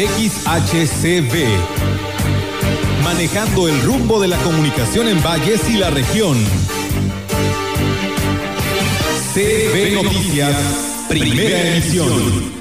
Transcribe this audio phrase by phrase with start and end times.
[0.00, 1.34] XHCB.
[3.04, 6.38] Manejando el rumbo de la comunicación en Valles y la región.
[9.34, 10.56] CB Noticias,
[11.06, 12.59] primera edición.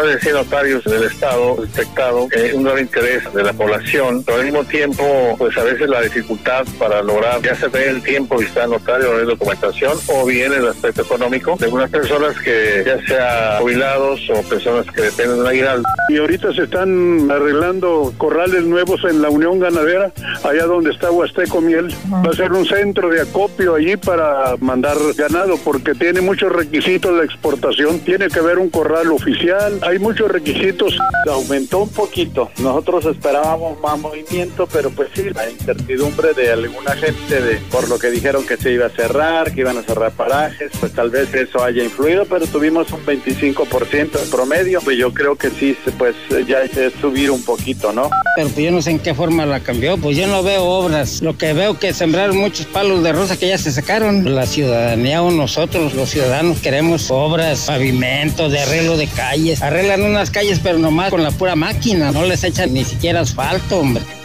[0.00, 4.38] Más de 100 notarios del Estado detectado eh, un gran interés de la población, pero
[4.38, 8.38] al mismo tiempo, pues a veces la dificultad para lograr, ya se ve el tiempo
[8.38, 13.04] de estar notario, de documentación, o bien el aspecto económico de algunas personas que ya
[13.06, 15.88] sea jubilados o personas que dependen de una aguinaldo.
[16.08, 20.12] Y ahorita se están arreglando corrales nuevos en la Unión Ganadera,
[20.44, 21.94] allá donde está Huasteco Miel.
[22.12, 27.18] Va a ser un centro de acopio allí para mandar ganado, porque tiene muchos requisitos
[27.18, 28.00] de exportación.
[28.00, 30.96] Tiene que haber un corral oficial, hay muchos requisitos.
[31.28, 32.50] Aumentó un poquito.
[32.58, 37.98] Nosotros esperábamos más movimiento, pero pues sí, la incertidumbre de alguna gente de por lo
[37.98, 41.32] que dijeron que se iba a cerrar, que iban a cerrar parajes, pues tal vez
[41.34, 44.80] eso haya influido, pero tuvimos un 25% de promedio.
[44.80, 46.14] Pues yo creo que sí, pues
[46.46, 48.08] ya es subir un poquito, ¿no?
[48.36, 51.20] Pero pues yo no sé en qué forma la cambió, pues yo no veo obras.
[51.20, 54.34] Lo que veo que sembraron muchos palos de rosa que ya se sacaron.
[54.34, 60.30] La ciudadanía o nosotros, los ciudadanos, queremos obras, pavimento, de arreglo de calles, arreglan unas
[60.30, 64.19] calles, pero nomás con la pura máquina, no les echan ni siquiera asfalto, hombre.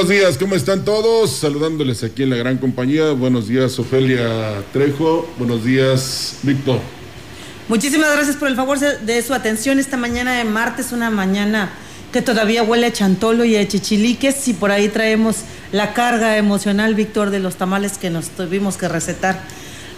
[0.00, 1.30] Buenos días, ¿cómo están todos?
[1.30, 3.10] Saludándoles aquí en la gran compañía.
[3.10, 5.28] Buenos días, Ofelia Trejo.
[5.36, 6.80] Buenos días, Víctor.
[7.68, 11.70] Muchísimas gracias por el favor de su atención esta mañana de martes, una mañana
[12.14, 15.40] que todavía huele a chantolo y a chichiliques y por ahí traemos
[15.70, 19.42] la carga emocional, Víctor, de los tamales que nos tuvimos que recetar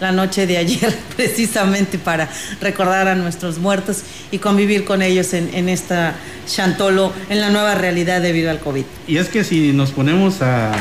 [0.03, 2.29] la noche de ayer precisamente para
[2.61, 6.15] recordar a nuestros muertos y convivir con ellos en, esta
[6.45, 8.83] Chantolo, en la nueva realidad debido al COVID.
[9.07, 10.71] Y es que si nos ponemos a,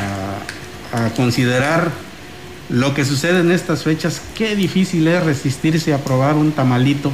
[1.16, 1.90] considerar
[2.68, 7.10] lo que sucede en estas fechas, qué difícil es resistirse a probar un tamalito.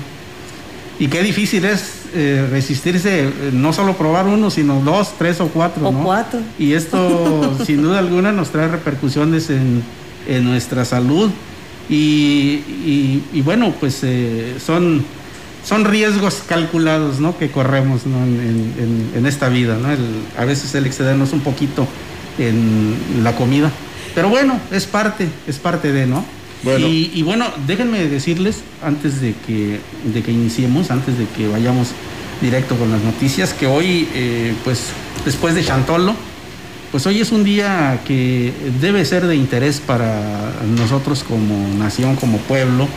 [0.99, 5.47] Y qué difícil es eh, resistirse, eh, no solo probar uno, sino dos, tres o
[5.47, 5.89] cuatro.
[5.89, 6.41] O cuatro.
[6.59, 9.85] Y esto, sin duda alguna, nos trae repercusiones en,
[10.27, 11.31] en nuestra salud.
[11.89, 15.05] Y, bueno, pues eh, son,
[15.65, 17.39] son riesgos calculados ¿no?
[17.39, 19.79] que corremos en, esta vida.
[19.79, 19.89] ¿no?
[20.37, 21.87] a veces el excedernos un poquito
[22.39, 23.71] en la comida.
[24.15, 26.25] Pero bueno, es parte, es parte de, ¿no?
[26.65, 29.79] Y, bueno, déjenme decirles, antes de que,
[30.13, 31.89] de que iniciemos, antes de que vayamos
[32.41, 34.87] directo con las noticias, que hoy, eh, pues
[35.25, 36.15] después de Chantolo,
[36.91, 42.39] pues hoy es un día que debe ser de interés para nosotros como nación, como
[42.39, 42.89] pueblo,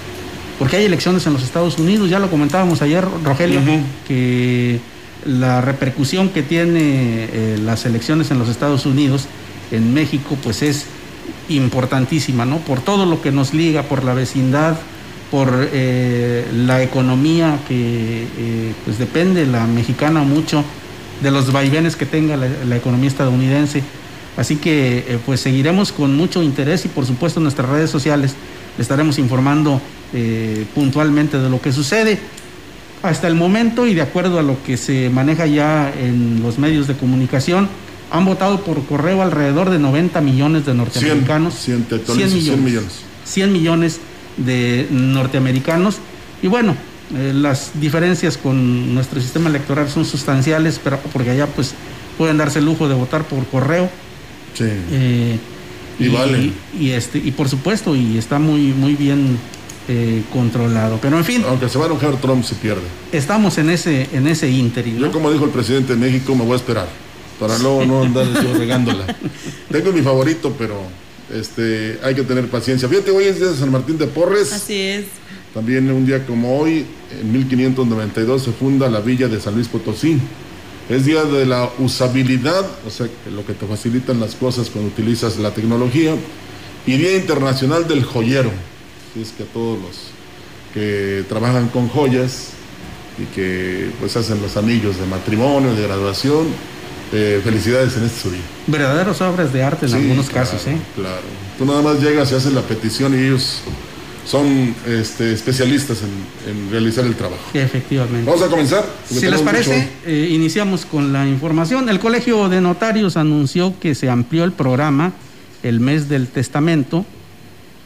[0.59, 3.59] porque hay elecciones en los Estados Unidos, ya lo comentábamos ayer, Rogelio,
[4.07, 4.79] que
[5.25, 9.25] la repercusión que tiene eh, las elecciones en los Estados Unidos,
[9.71, 10.85] en México, pues es
[11.49, 12.57] importantísima, ¿no?
[12.57, 14.77] Por todo lo que nos liga, por la vecindad,
[15.29, 20.63] por eh, la economía que eh, pues depende la mexicana mucho
[21.21, 23.83] de los vaivenes que tenga la, economía estadounidense.
[24.37, 28.33] Así que eh, pues seguiremos con mucho interés y por supuesto en nuestras redes sociales
[28.77, 29.81] le estaremos informando
[30.13, 32.19] eh, puntualmente de lo que sucede.
[33.03, 36.87] Hasta el momento y de acuerdo a lo que se maneja ya en los medios
[36.87, 37.67] de comunicación,
[38.11, 41.55] han votado por correo alrededor de 90 millones de norteamericanos.
[41.55, 42.91] 100, 100 millones.
[43.25, 43.99] 100 millones
[44.37, 45.97] de norteamericanos.
[46.41, 46.75] Y bueno,
[47.15, 51.73] eh, las diferencias con nuestro sistema electoral son sustanciales, pero porque allá pues
[52.17, 53.89] pueden darse el lujo de votar por correo.
[54.53, 54.65] Sí.
[54.67, 55.39] Eh,
[55.99, 56.51] y, vale.
[56.79, 59.37] Y, este, y por supuesto, y está muy, muy bien
[59.87, 60.99] eh, controlado.
[61.01, 61.43] Pero en fin.
[61.47, 62.83] Aunque se va a enojar Trump, se pierde.
[63.11, 64.97] Estamos en ese, en ese ínterin.
[64.97, 66.87] Yo, como dijo el presidente de México, me voy a esperar.
[67.39, 69.05] Para luego no andar yo regándola.
[69.71, 70.81] Tengo mi favorito, pero
[71.33, 72.87] este, hay que tener paciencia.
[72.87, 74.51] Fíjate, hoy es día de San Martín de Porres.
[74.53, 75.05] Así es.
[75.53, 76.85] También un día como hoy,
[77.19, 80.17] en 1592, se funda la villa de San Luis Potosí.
[80.89, 85.37] Es día de la usabilidad, o sea, lo que te facilitan las cosas cuando utilizas
[85.37, 86.15] la tecnología.
[86.85, 88.51] Y Día Internacional del Joyero.
[89.11, 89.97] Así es que a todos los
[90.73, 92.51] que trabajan con joyas
[93.19, 96.47] y que pues hacen los anillos de matrimonio, de graduación,
[97.11, 98.41] eh, felicidades en este día.
[98.67, 100.77] Verdaderas obras de arte en algunos casos, ¿eh?
[100.95, 101.21] Claro.
[101.57, 103.61] Tú nada más llegas y haces la petición y ellos
[104.25, 106.03] son este, especialistas
[106.47, 107.41] en, realizar el trabajo.
[107.53, 108.29] Efectivamente.
[108.29, 108.85] Vamos a comenzar.
[109.09, 111.89] Si les parece, eh, iniciamos con la información.
[111.89, 115.13] El Colegio de Notarios anunció que se amplió el programa
[115.63, 117.05] el mes del testamento,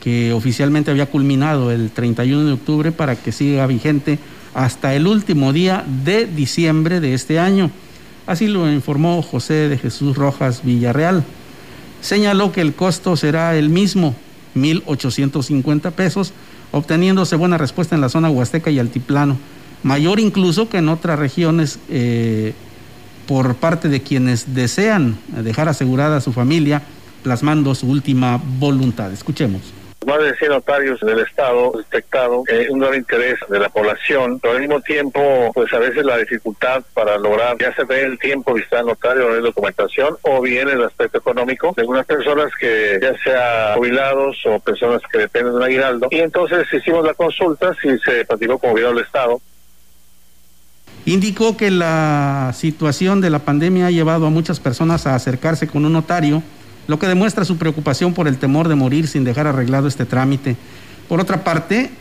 [0.02, 4.20] que oficialmente había culminado el 31 de octubre para que siga vigente
[4.54, 7.72] hasta el último día de diciembre de este año.
[8.28, 11.24] Así lo informó José de Jesús Rojas Villarreal.
[12.02, 14.16] Señaló que el costo será el mismo,
[14.56, 16.34] 1.850 pesos,
[16.72, 19.38] obteniéndose buena respuesta en la zona huasteca y altiplano,
[19.84, 22.54] mayor incluso que en otras regiones eh,
[23.28, 26.82] por parte de quienes desean dejar asegurada a su familia,
[27.24, 29.12] plasmando su última voluntad.
[29.12, 29.62] Escuchemos
[30.06, 34.54] más de 100 notarios del Estado detectado eh, un gran interés de la población, pero
[34.54, 38.54] al mismo tiempo, pues a veces la dificultad para lograr, ya se ve el tiempo
[38.54, 43.74] visitar notario de documentación o bien el aspecto económico de algunas personas que ya sea
[43.76, 46.08] jubilados o personas que dependen de un aguinaldo.
[46.12, 49.42] Y entonces hicimos la consulta, si se platicó con el gobierno del Estado.
[51.06, 55.86] Indicó que la situación de la pandemia ha llevado a muchas personas a acercarse con
[55.86, 56.42] un notario
[56.88, 60.56] lo que demuestra su preocupación por el temor de morir sin dejar arreglado este trámite.
[61.08, 61.92] Por otra parte,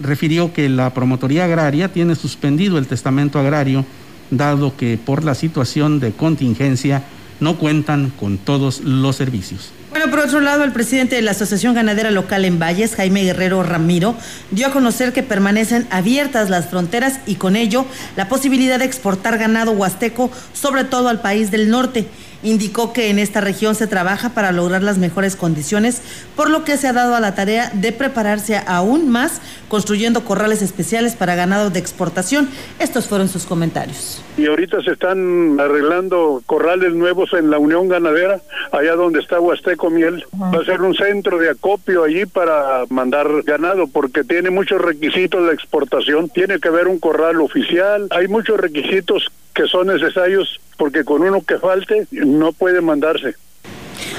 [0.00, 3.84] refirió que la Promotoría Agraria tiene suspendido el testamento agrario,
[4.30, 7.04] dado que por la situación de contingencia
[7.40, 9.72] no cuentan con todos los servicios.
[9.90, 13.62] Bueno, por otro lado, el presidente de la Asociación Ganadera Local en Valles, Jaime Guerrero
[13.62, 14.16] Ramiro,
[14.50, 17.86] dio a conocer que permanecen abiertas las fronteras y con ello
[18.16, 22.08] la posibilidad de exportar ganado huasteco, sobre todo al país del norte.
[22.44, 26.02] Indicó que en esta región se trabaja para lograr las mejores condiciones,
[26.36, 30.60] por lo que se ha dado a la tarea de prepararse aún más, construyendo corrales
[30.60, 32.48] especiales para ganado de exportación.
[32.78, 34.22] Estos fueron sus comentarios.
[34.36, 38.40] Y ahorita se están arreglando corrales nuevos en la Unión Ganadera,
[38.72, 40.24] allá donde está Huasteco Miel.
[40.34, 45.46] Va a ser un centro de acopio allí para mandar ganado, porque tiene muchos requisitos
[45.46, 46.28] de exportación.
[46.28, 51.42] Tiene que haber un corral oficial, hay muchos requisitos que son necesarios porque con uno
[51.42, 53.34] que falte no puede mandarse.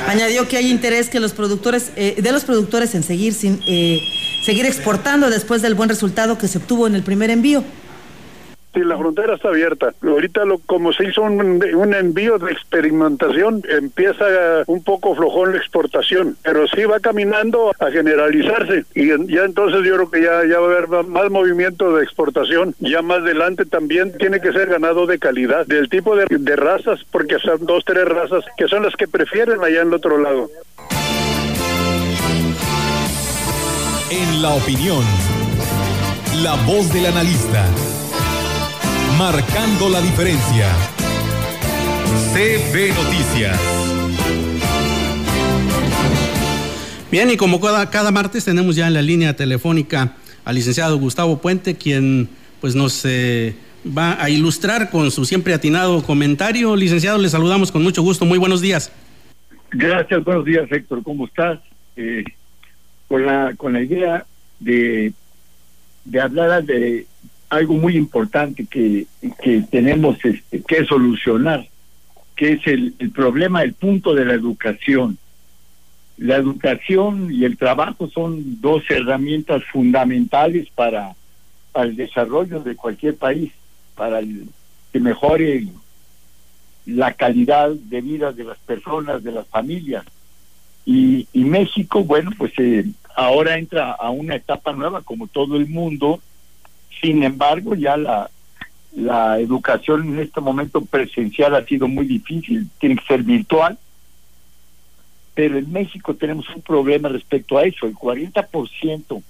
[0.08, 4.00] Añadió que hay interés que los productores eh, de los productores en seguir sin eh,
[4.44, 7.64] seguir exportando después del buen resultado que se obtuvo en el primer envío.
[8.76, 9.94] Sí, la frontera está abierta.
[10.02, 14.26] Ahorita, lo, como se hizo un, envío de experimentación, empieza
[14.68, 18.84] un poco flojón la exportación, pero sí va caminando a generalizarse.
[18.94, 22.76] Y ya entonces yo creo que ya, ya va a haber más movimiento de exportación.
[22.80, 27.00] Ya más adelante también tiene que ser ganado de calidad, del tipo de, de razas,
[27.12, 30.50] porque son dos, tres razas que son las que prefieren allá en el otro lado.
[34.12, 35.04] En la opinión,
[36.44, 37.66] la voz del analista
[39.18, 40.68] marcando la diferencia.
[42.34, 43.60] CB Noticias.
[47.12, 51.40] Bien, y como cada, cada martes tenemos ya en la línea telefónica al licenciado Gustavo
[51.40, 52.28] Puente, quien
[52.60, 53.56] pues nos eh,
[53.86, 56.76] va a ilustrar con su siempre atinado comentario.
[56.76, 58.26] Licenciado, le saludamos con mucho gusto.
[58.26, 58.92] Muy buenos días.
[59.72, 61.04] Gracias, buenos días, Héctor.
[61.04, 61.60] ¿Cómo estás?
[61.96, 62.24] Eh,
[63.08, 64.26] con la con la idea
[64.60, 65.14] de
[66.04, 67.08] de hablar de
[67.56, 69.08] algo muy importante que,
[69.42, 71.68] que tenemos este, que solucionar,
[72.36, 75.18] que es el, problema, el punto de la educación.
[76.18, 81.16] La educación y el trabajo son dos herramientas fundamentales para,
[81.76, 83.52] el desarrollo de cualquier país,
[83.96, 85.68] para que mejore
[86.86, 90.06] la calidad de vida de las personas, de las familias.
[90.86, 92.86] Y, y México, bueno, pues eh,
[93.16, 96.22] ahora entra a una etapa nueva, como todo el mundo,
[97.02, 98.30] sin embargo, ya la,
[98.96, 103.78] la educación en este momento presencial ha sido muy difícil, tiene que ser virtual.
[105.34, 107.86] Pero en México tenemos un problema respecto a eso.
[107.86, 109.22] El 40%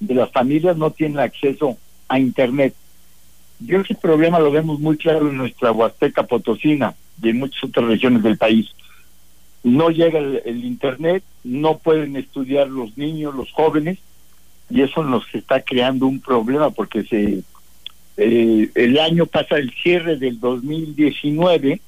[0.00, 2.74] de las familias no tienen acceso a Internet.
[3.66, 7.86] Y ese problema lo vemos muy claro en nuestra Huasteca Potosina y en muchas otras
[7.86, 8.68] regiones del país.
[9.64, 13.98] No llega el Internet, no pueden estudiar los niños, los jóvenes,
[14.70, 17.42] y eso nos está creando un problema porque se
[18.16, 21.80] eh, el año pasa el cierre del 2019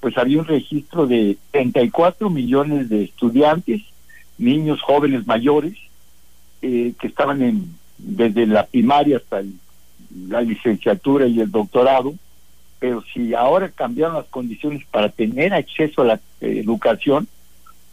[0.00, 3.82] pues había un registro de 34 millones de estudiantes
[4.38, 5.74] niños jóvenes mayores
[6.62, 9.42] eh, que estaban en desde la primaria hasta
[10.28, 12.14] la licenciatura y el doctorado,
[12.78, 17.28] pero si ahora cambiaron las condiciones para tener acceso a la eh, educación,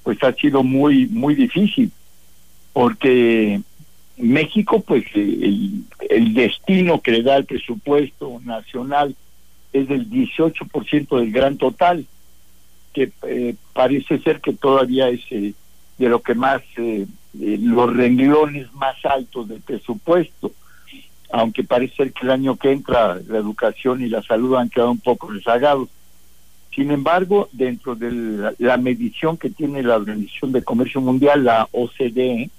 [0.04, 1.92] pues ha sido muy muy difícil,
[2.74, 3.62] porque
[4.18, 5.86] México, pues el,
[6.34, 9.16] destino que le da el presupuesto nacional
[9.74, 12.06] es del 18% del gran total,
[12.94, 15.54] que eh, parece ser que todavía es eh,
[16.00, 20.52] de lo que más, eh, los renglones más altos del presupuesto,
[21.32, 24.92] aunque parece ser que el año que entra la educación y la salud han quedado
[24.92, 25.90] un poco rezagados.
[26.74, 31.68] Sin embargo, dentro de la, la medición que tiene la Organización de Comercio Mundial, la
[31.72, 32.50] OCDE,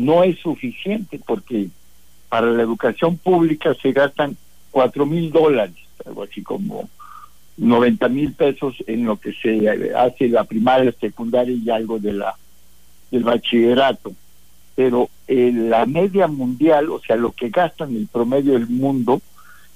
[0.00, 1.68] no es suficiente porque
[2.28, 4.36] para la educación pública se gastan
[4.70, 5.76] cuatro mil dólares,
[6.06, 6.88] algo así como
[7.58, 12.34] 90 mil pesos en lo que se hace la primaria, secundaria y algo de la
[13.10, 14.12] del bachillerato.
[14.74, 19.20] Pero la media mundial, o sea, lo que gastan el promedio del mundo,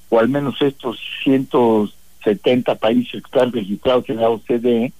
[0.08, 4.92] o al menos estos 170 países que están registrados en la OCDE,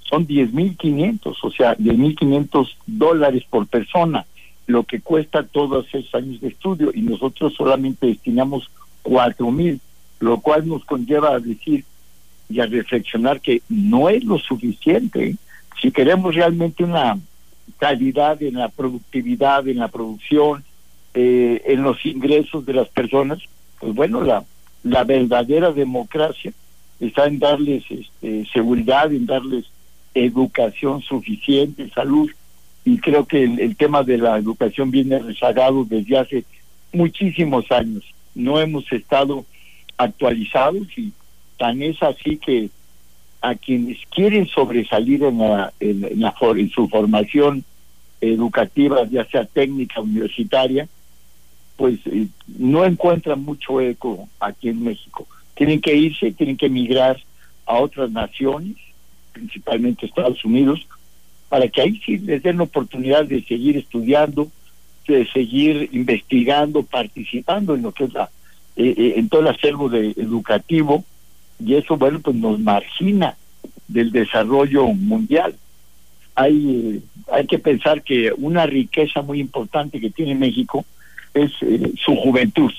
[0.00, 4.26] son 10.500, o sea, 10.500 dólares por persona,
[4.66, 8.70] lo que cuesta todos esos años de estudio, y nosotros solamente destinamos
[9.02, 9.80] cuatro mil,
[10.20, 11.84] lo cual nos conlleva a decir
[12.48, 15.36] y a reflexionar que no es lo suficiente.
[15.80, 17.18] Si queremos realmente una
[17.78, 20.64] calidad en la productividad, en la producción,
[21.14, 23.38] eh, en los ingresos de las personas,
[23.80, 24.44] pues bueno, la,
[24.82, 26.52] la verdadera democracia
[27.00, 29.66] está en darles este, seguridad, en darles
[30.14, 32.30] educación suficiente, salud,
[32.84, 36.44] y creo que el, tema de la educación viene rezagado desde hace
[36.92, 39.44] muchísimos años no hemos estado
[39.96, 41.12] actualizados y
[41.56, 42.68] tan es así que
[43.40, 47.64] a quienes quieren sobresalir en, la, en, la, en su formación
[48.20, 50.88] educativa, ya sea técnica, universitaria,
[51.76, 52.26] pues eh,
[52.58, 55.26] no encuentran mucho eco aquí en México.
[55.54, 57.20] Tienen que irse, tienen que emigrar
[57.66, 58.76] a otras naciones,
[59.32, 60.86] principalmente Estados Unidos,
[61.54, 64.48] para que ahí sí les den la oportunidad de seguir estudiando,
[65.06, 68.28] de seguir investigando, participando en lo que es la,
[68.74, 71.04] eh, eh, en todo el acervo de educativo
[71.64, 73.36] y eso bueno pues nos margina
[73.86, 75.54] del desarrollo mundial.
[76.34, 77.00] Hay, eh,
[77.32, 80.84] hay que pensar que una riqueza muy importante que tiene México
[81.34, 81.52] es
[82.04, 82.72] su juventud.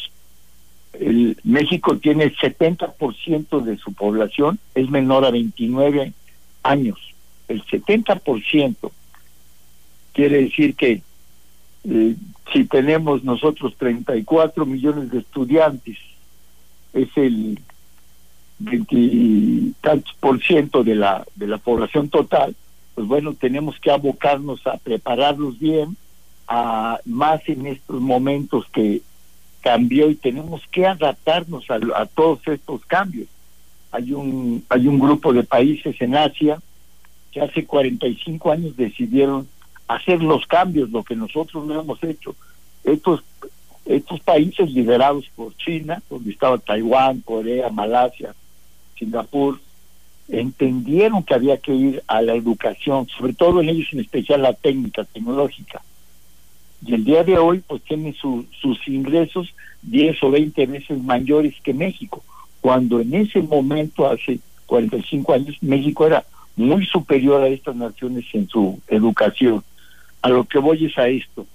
[1.00, 6.12] El, México tiene el 70% de su población es menor a 29
[6.63, 7.14] años.
[7.47, 8.91] El 70%
[10.13, 11.01] quiere decir que
[11.83, 12.15] eh,
[12.51, 15.97] si tenemos nosotros 34 millones de estudiantes,
[16.93, 17.59] es el
[18.59, 19.73] 20
[20.19, 22.55] por ciento de la, de la población total,
[22.95, 25.97] pues bueno, tenemos que abocarnos a prepararlos bien,
[26.47, 29.01] a más en estos momentos que
[29.61, 33.27] cambió y tenemos que adaptarnos a, a todos estos cambios.
[33.91, 36.59] Hay un, hay un grupo de países en Asia
[37.36, 39.46] que hace 45 años decidieron
[39.89, 42.34] hacer los cambios, lo que nosotros no hemos hecho.
[42.86, 43.25] Estos,
[43.84, 48.34] estos países liderados por China, donde estaba Taiwán, Corea, Malasia,
[48.98, 49.60] Singapur,
[50.30, 54.54] entendieron que había que ir a la educación, sobre todo en ellos en especial la
[54.54, 55.82] técnica, tecnológica.
[56.86, 61.54] Y el día de hoy pues tienen su, sus ingresos 10 o 20 veces mayores
[61.62, 62.24] que México,
[62.62, 66.24] cuando en ese momento, hace 45 años, México era
[66.55, 69.63] muy superior a estas naciones en su educación.
[70.21, 71.45] A lo que voy es a esto.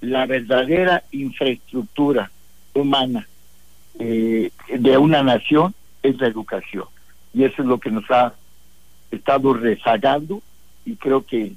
[0.00, 2.30] La verdadera infraestructura
[2.74, 3.26] humana
[3.98, 6.84] eh, de una nación es la educación.
[7.34, 8.34] Y eso es lo que nos ha
[9.10, 10.42] estado rezagando
[10.84, 11.52] y creo que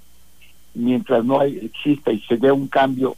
[0.74, 3.15] mientras no exista y se dé un cambio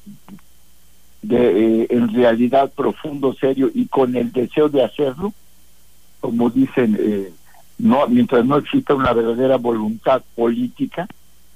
[1.21, 5.33] de, eh, en realidad profundo, serio y con el deseo de hacerlo,
[6.19, 7.31] como dicen, eh,
[7.77, 11.07] no mientras no exista una verdadera voluntad política,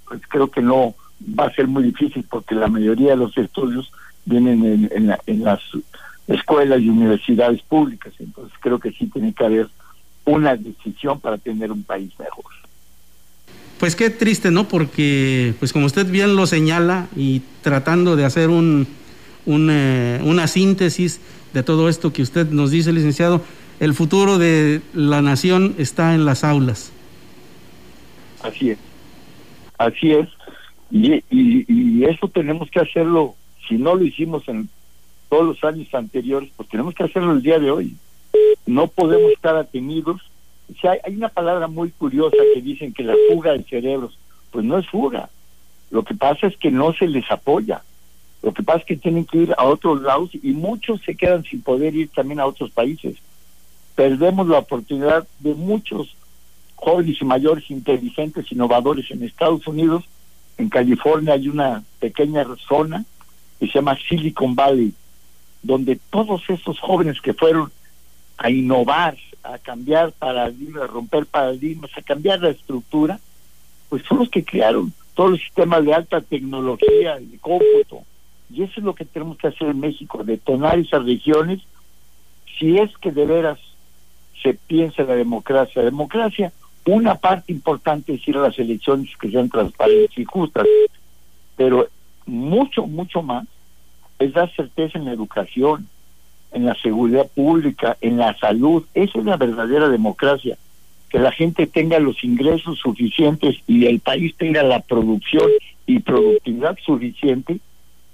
[0.07, 0.95] pues creo que no
[1.37, 3.91] va a ser muy difícil porque la mayoría de los estudios
[4.25, 5.59] vienen en, en, las
[6.27, 8.13] escuelas y universidades públicas.
[8.19, 9.69] Entonces creo que sí tiene que haber
[10.25, 12.45] una decisión para tener un país mejor.
[13.79, 14.67] Pues qué triste, ¿no?
[14.67, 18.87] Porque, pues como usted bien lo señala y tratando de hacer un,
[19.45, 21.21] un eh, una síntesis
[21.53, 23.41] de todo esto que usted nos dice, licenciado,
[23.79, 26.91] el futuro de la nación está en las aulas.
[28.41, 28.77] Así es,
[29.77, 30.27] así es.
[30.91, 33.35] Y, eso tenemos que hacerlo,
[33.67, 34.69] si no lo hicimos en
[35.29, 37.95] todos los años anteriores, pues tenemos que hacerlo el día de hoy.
[38.65, 40.21] No podemos estar atenidos.
[40.71, 44.17] O sea, hay una palabra muy curiosa que dicen que la fuga de cerebros,
[44.51, 45.29] pues no es fuga,
[45.91, 47.83] Lo que pasa es que no se les apoya.
[48.41, 51.43] Lo que pasa es que tienen que ir a otros lados y muchos se quedan
[51.43, 53.17] sin poder ir también a otros países.
[53.99, 56.15] Perdemos la oportunidad de muchos
[56.75, 60.05] jóvenes y mayores inteligentes, innovadores en Estados Unidos.
[60.57, 63.03] En California hay una pequeña zona
[63.59, 64.93] que se llama Silicon Valley,
[65.61, 67.73] donde todos esos jóvenes que fueron
[68.37, 73.19] a innovar, a cambiar paradigmas, a romper paradigmas, a cambiar la estructura,
[73.89, 78.03] pues son los que crearon todos los sistemas de alta tecnología, de cómputo.
[78.49, 81.59] Y eso es lo que tenemos que hacer en México, detonar esas regiones,
[82.57, 83.59] si es que de veras
[84.41, 85.81] se piensa en la democracia.
[85.81, 86.51] democracia,
[86.85, 90.65] una parte importante es ir a las elecciones que sean transparentes y justas,
[91.55, 91.87] pero
[92.25, 93.45] mucho, mucho más
[94.17, 95.87] es dar certeza en la educación,
[96.51, 98.85] en la seguridad pública, en la salud.
[98.93, 100.57] Esa es la verdadera democracia.
[101.09, 105.49] Que la gente tenga los ingresos suficientes y el país tenga la producción
[105.85, 107.59] y productividad suficiente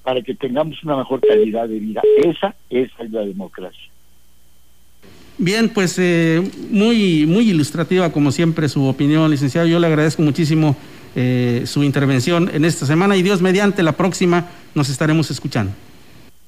[0.04, 2.02] para que tengamos una mejor calidad de vida.
[2.24, 3.90] Esa, esa es la democracia.
[5.38, 9.68] Bien, pues eh, muy, muy ilustrativa como siempre su opinión, licenciado.
[9.68, 10.78] Yo le agradezco muchísimo
[11.16, 15.74] eh, su intervención en esta semana y Dios mediante la próxima nos estaremos escuchando.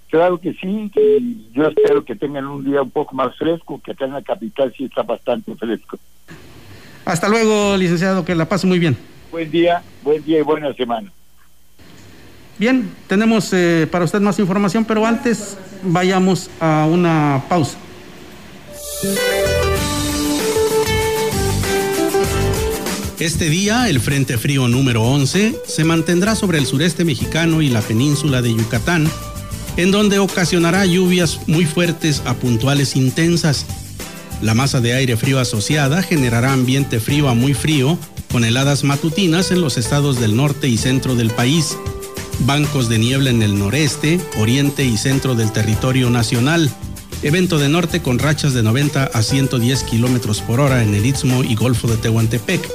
[0.10, 3.92] Claro que sí, y yo espero que tengan un día un poco más fresco, que
[3.92, 6.00] acá en la capital sí está bastante fresco.
[7.04, 8.96] Hasta luego, licenciado, que la pase muy bien.
[9.32, 11.12] Buen día, buen día y buena semana.
[12.58, 17.78] Bien, tenemos eh, para usted más información, pero antes vayamos a una pausa.
[23.20, 27.82] Este día, el Frente Frío número 11 se mantendrá sobre el sureste mexicano y la
[27.82, 29.08] península de Yucatán,
[29.76, 33.68] en donde ocasionará lluvias muy fuertes a puntuales intensas.
[34.42, 38.00] La masa de aire frío asociada generará ambiente frío a muy frío,
[38.32, 41.78] con heladas matutinas en los estados del norte y centro del país,
[42.40, 46.72] bancos de niebla en el noreste, oriente y centro del territorio nacional,
[47.24, 51.44] evento de norte con rachas de 90 a 110 kilómetros por hora en el Istmo
[51.44, 52.68] y Golfo de Tehuantepec,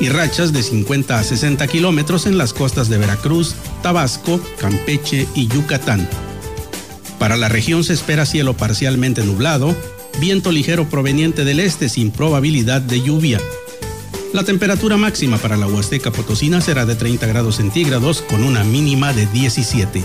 [0.00, 5.48] y rachas de 50 a 60 kilómetros en las costas de Veracruz, Tabasco, Campeche y
[5.48, 6.08] Yucatán.
[7.18, 9.74] Para la región se espera cielo parcialmente nublado,
[10.20, 13.40] viento ligero proveniente del este sin probabilidad de lluvia.
[14.32, 19.12] La temperatura máxima para la Huasteca Potosina será de 30 grados centígrados con una mínima
[19.12, 20.04] de 17.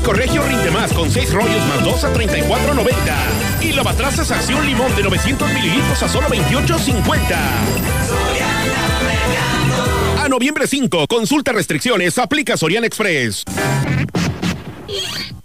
[0.00, 3.62] Higiénico Regio rinde más con 6 rollos más 2 a 34.90.
[3.62, 7.36] Y lavatrastas Acción Limón de 900 mililitros a solo 28.50.
[10.18, 13.44] A noviembre 5, consulta restricciones, aplica Soriana Express.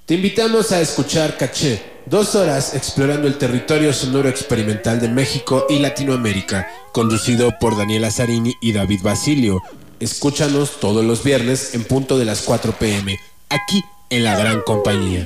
[0.06, 5.80] Te invitamos a escuchar Caché, dos horas explorando el territorio sonoro experimental de México y
[5.80, 9.62] Latinoamérica, conducido por Daniela Zarini y David Basilio.
[10.00, 13.18] Escúchanos todos los viernes en punto de las 4 pm,
[13.50, 15.26] aquí en la gran compañía.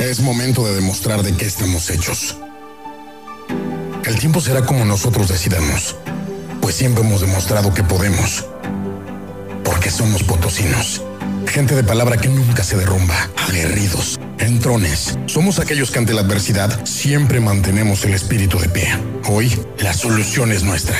[0.00, 2.34] Es momento de demostrar de qué estamos hechos.
[4.06, 5.94] El tiempo será como nosotros decidamos,
[6.62, 8.46] pues siempre hemos demostrado que podemos.
[9.62, 11.02] Porque somos potosinos.
[11.46, 15.18] Gente de palabra que nunca se derrumba, aguerridos, entrones.
[15.26, 18.88] Somos aquellos que ante la adversidad siempre mantenemos el espíritu de pie.
[19.28, 20.96] Hoy, la solución es nuestra.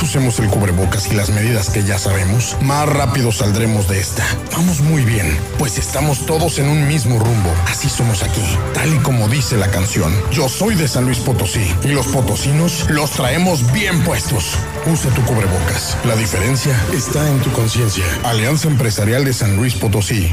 [0.00, 4.24] Usemos el cubrebocas y las medidas que ya sabemos, más rápido saldremos de esta.
[4.52, 7.52] Vamos muy bien, pues estamos todos en un mismo rumbo.
[7.66, 8.42] Así somos aquí,
[8.74, 10.14] tal y como dice la canción.
[10.30, 14.54] Yo soy de San Luis Potosí y los potosinos los traemos bien puestos.
[14.86, 15.96] Usa tu cubrebocas.
[16.04, 18.04] La diferencia está en tu conciencia.
[18.24, 20.32] Alianza Empresarial de San Luis Potosí.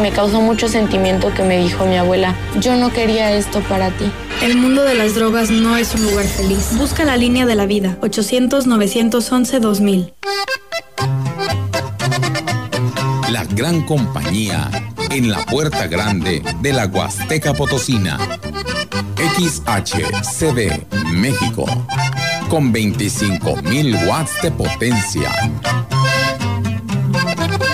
[0.00, 4.04] Me causó mucho sentimiento que me dijo mi abuela, yo no quería esto para ti.
[4.42, 6.76] El mundo de las drogas no es un lugar feliz.
[6.78, 7.98] Busca la línea de la vida.
[8.02, 10.12] 800-911-2000.
[13.30, 14.70] La gran compañía
[15.10, 18.18] en la puerta grande de la Huasteca Potosina.
[19.36, 21.66] XHCD México.
[22.48, 25.32] Con 25.000 watts de potencia.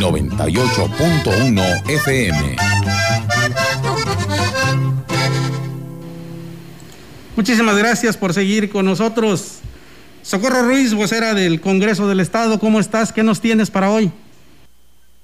[0.00, 2.56] 98.1 FM.
[7.36, 9.60] Muchísimas gracias por seguir con nosotros.
[10.22, 13.12] Socorro Ruiz, vocera del Congreso del Estado, ¿cómo estás?
[13.12, 14.10] ¿Qué nos tienes para hoy?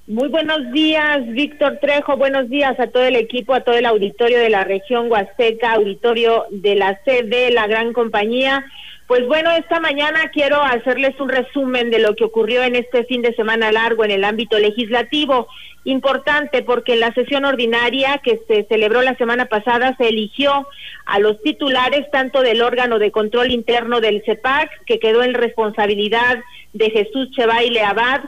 [0.06, 2.16] Muy buenos días, Víctor Trejo.
[2.16, 6.44] Buenos días a todo el equipo, a todo el auditorio de la región Huasteca, auditorio
[6.50, 8.64] de la CD, la gran compañía.
[9.06, 13.20] Pues bueno, esta mañana quiero hacerles un resumen de lo que ocurrió en este fin
[13.20, 15.46] de semana largo en el ámbito legislativo.
[15.84, 20.66] Importante porque en la sesión ordinaria que se celebró la semana pasada se eligió
[21.04, 26.38] a los titulares tanto del órgano de control interno del CEPAC, que quedó en responsabilidad
[26.72, 28.22] de Jesús Chevaile Abad,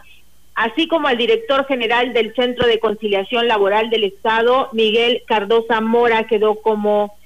[0.55, 6.27] así como al director general del Centro de Conciliación Laboral del Estado, Miguel Cardosa Mora,
[6.27, 7.17] quedó como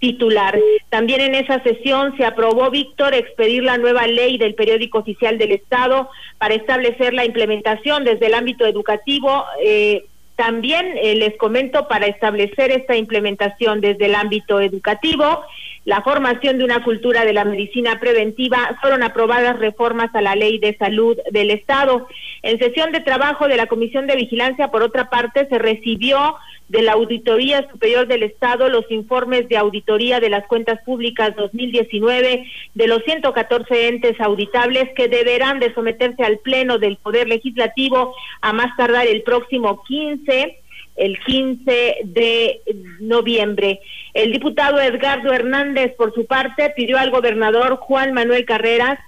[0.00, 0.58] titular.
[0.88, 5.52] También en esa sesión se aprobó, Víctor, expedir la nueva ley del periódico oficial del
[5.52, 9.44] Estado para establecer la implementación desde el ámbito educativo.
[9.62, 10.04] eh,
[10.40, 15.44] también eh, les comento para establecer esta implementación desde el ámbito educativo,
[15.84, 20.58] la formación de una cultura de la medicina preventiva, fueron aprobadas reformas a la ley
[20.58, 22.08] de salud del Estado.
[22.42, 26.36] En sesión de trabajo de la Comisión de Vigilancia, por otra parte, se recibió
[26.70, 32.46] de la Auditoría Superior del Estado los informes de auditoría de las cuentas públicas 2019
[32.74, 38.52] de los 114 entes auditables que deberán de someterse al Pleno del Poder Legislativo a
[38.52, 40.58] más tardar el próximo 15
[40.96, 42.60] el 15 de
[43.00, 43.80] noviembre.
[44.12, 48.98] El diputado Edgardo Hernández, por su parte, pidió al gobernador Juan Manuel Carreras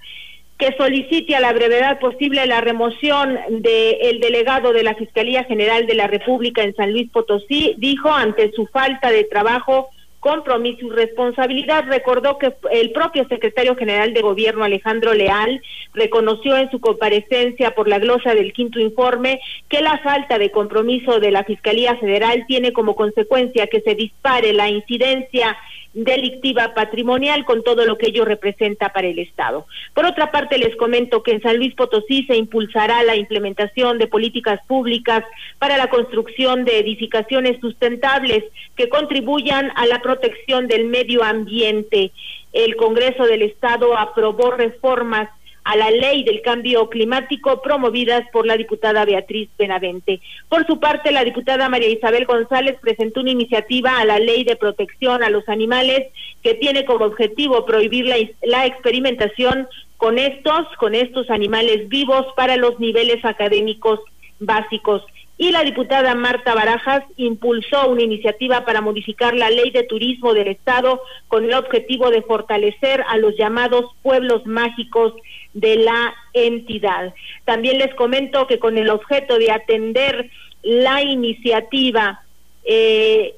[0.57, 5.95] que solicite a la brevedad posible la remoción del delegado de la Fiscalía General de
[5.95, 9.89] la República en San Luis Potosí, dijo ante su falta de trabajo,
[10.23, 11.83] compromiso y responsabilidad.
[11.85, 15.61] Recordó que el propio secretario general de Gobierno, Alejandro Leal,
[15.93, 21.19] reconoció en su comparecencia por la glosa del quinto informe que la falta de compromiso
[21.19, 25.57] de la Fiscalía Federal tiene como consecuencia que se dispare la incidencia
[25.93, 29.67] delictiva patrimonial con todo lo que ello representa para el Estado.
[29.93, 34.07] Por otra parte, les comento que en San Luis Potosí se impulsará la implementación de
[34.07, 35.23] políticas públicas
[35.59, 38.43] para la construcción de edificaciones sustentables
[38.75, 42.11] que contribuyan a la protección del medio ambiente.
[42.51, 45.29] El Congreso del Estado aprobó reformas
[45.63, 50.19] a la ley del cambio climático promovidas por la diputada Beatriz Benavente.
[50.49, 54.55] Por su parte, la diputada María Isabel González presentó una iniciativa a la ley de
[54.55, 56.07] protección a los animales
[56.41, 62.57] que tiene como objetivo prohibir la, la experimentación con estos, con estos animales vivos para
[62.57, 63.99] los niveles académicos
[64.39, 65.01] básicos.
[65.37, 70.47] Y la diputada Marta Barajas impulsó una iniciativa para modificar la ley de turismo del
[70.47, 75.13] Estado con el objetivo de fortalecer a los llamados pueblos mágicos
[75.53, 77.13] de la entidad.
[77.45, 80.29] También les comento que con el objeto de atender
[80.61, 82.21] la iniciativa,
[82.63, 83.35] eh,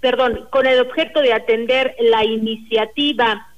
[0.00, 3.48] perdón, con el objeto de atender la iniciativa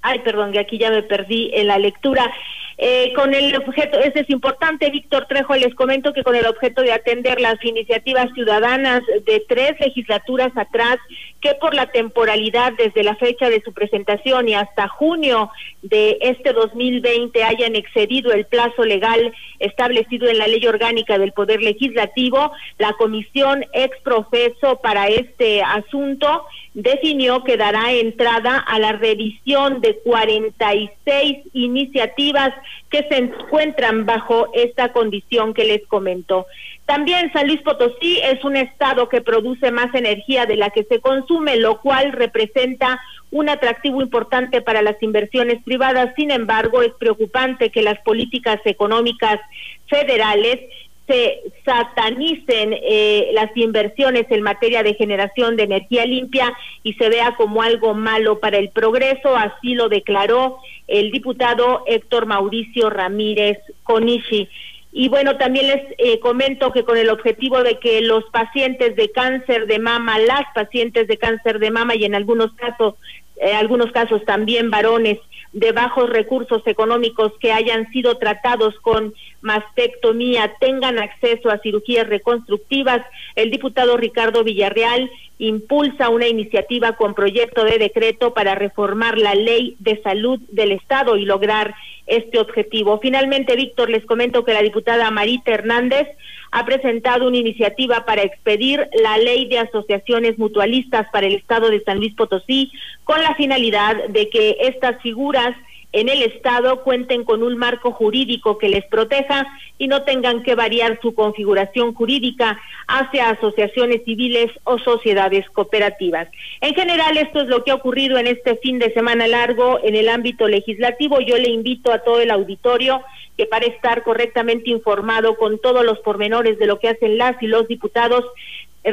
[0.00, 2.32] Ay, perdón, que aquí ya me perdí en la lectura.
[2.80, 6.82] Eh, con el objeto, ese es importante, Víctor Trejo, les comento que con el objeto
[6.82, 10.96] de atender las iniciativas ciudadanas de tres legislaturas atrás,
[11.40, 15.50] que por la temporalidad desde la fecha de su presentación y hasta junio
[15.82, 21.60] de este 2020 hayan excedido el plazo legal establecido en la ley orgánica del Poder
[21.60, 29.80] Legislativo, la comisión ex profeso para este asunto definió que dará entrada a la revisión
[29.80, 32.50] de 46 iniciativas
[32.90, 36.46] que se encuentran bajo esta condición que les comento.
[36.86, 41.00] También San Luis Potosí es un estado que produce más energía de la que se
[41.00, 42.98] consume, lo cual representa
[43.30, 46.14] un atractivo importante para las inversiones privadas.
[46.16, 49.38] Sin embargo, es preocupante que las políticas económicas
[49.86, 50.60] federales
[51.08, 57.34] se satanicen eh, las inversiones en materia de generación de energía limpia y se vea
[57.34, 64.48] como algo malo para el progreso, así lo declaró el diputado Héctor Mauricio Ramírez Conishi.
[64.92, 69.10] Y bueno, también les eh, comento que con el objetivo de que los pacientes de
[69.10, 72.94] cáncer de mama, las pacientes de cáncer de mama y en algunos casos,
[73.36, 75.18] eh, algunos casos también varones
[75.52, 83.02] de bajos recursos económicos que hayan sido tratados con mastectomía tengan acceso a cirugías reconstructivas,
[83.36, 89.76] el diputado Ricardo Villarreal impulsa una iniciativa con proyecto de decreto para reformar la ley
[89.78, 91.74] de salud del Estado y lograr
[92.06, 92.98] este objetivo.
[93.00, 96.08] Finalmente, Víctor, les comento que la diputada Marita Hernández
[96.50, 101.82] ha presentado una iniciativa para expedir la ley de asociaciones mutualistas para el Estado de
[101.84, 102.72] San Luis Potosí
[103.04, 105.54] con la finalidad de que estas figuras
[105.92, 109.46] en el Estado cuenten con un marco jurídico que les proteja
[109.78, 116.28] y no tengan que variar su configuración jurídica hacia asociaciones civiles o sociedades cooperativas.
[116.60, 119.96] En general, esto es lo que ha ocurrido en este fin de semana largo en
[119.96, 121.20] el ámbito legislativo.
[121.20, 123.02] Yo le invito a todo el auditorio
[123.38, 127.46] que para estar correctamente informado con todos los pormenores de lo que hacen las y
[127.46, 128.24] los diputados,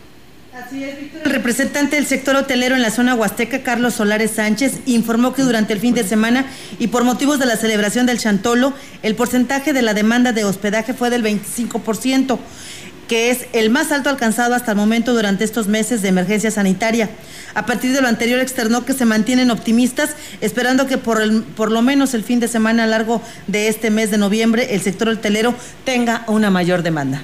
[0.82, 5.74] El representante del sector hotelero en la zona huasteca, Carlos Solares Sánchez, informó que durante
[5.74, 6.46] el fin de semana
[6.80, 10.94] y por motivos de la celebración del Chantolo, el porcentaje de la demanda de hospedaje
[10.94, 12.39] fue del 25%
[13.10, 17.10] que es el más alto alcanzado hasta el momento durante estos meses de emergencia sanitaria.
[17.54, 21.72] A partir de lo anterior externó que se mantienen optimistas, esperando que por, el, por
[21.72, 25.08] lo menos el fin de semana a largo de este mes de noviembre el sector
[25.10, 27.24] hotelero tenga una mayor demanda.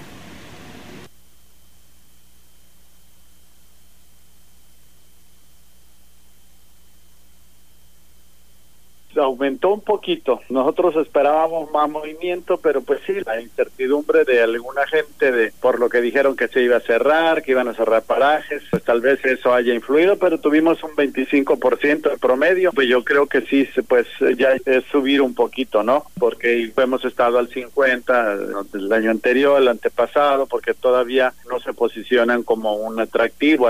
[9.22, 10.42] Aumentó un poquito.
[10.50, 15.90] Nosotros esperábamos más movimiento, pero pues sí, la incertidumbre de alguna gente de por lo
[15.90, 19.24] que dijeron que se iba a cerrar, que iban a cerrar parajes, pues tal vez
[19.26, 24.08] eso haya influido, pero tuvimos un 25% de promedio, pues yo creo que sí, pues
[24.38, 26.06] ya es subir un poquito, ¿no?
[26.20, 28.34] Porque hemos estado al 50
[28.74, 33.70] el año anterior, el antepasado, porque todavía no se posicionan como un atractivo.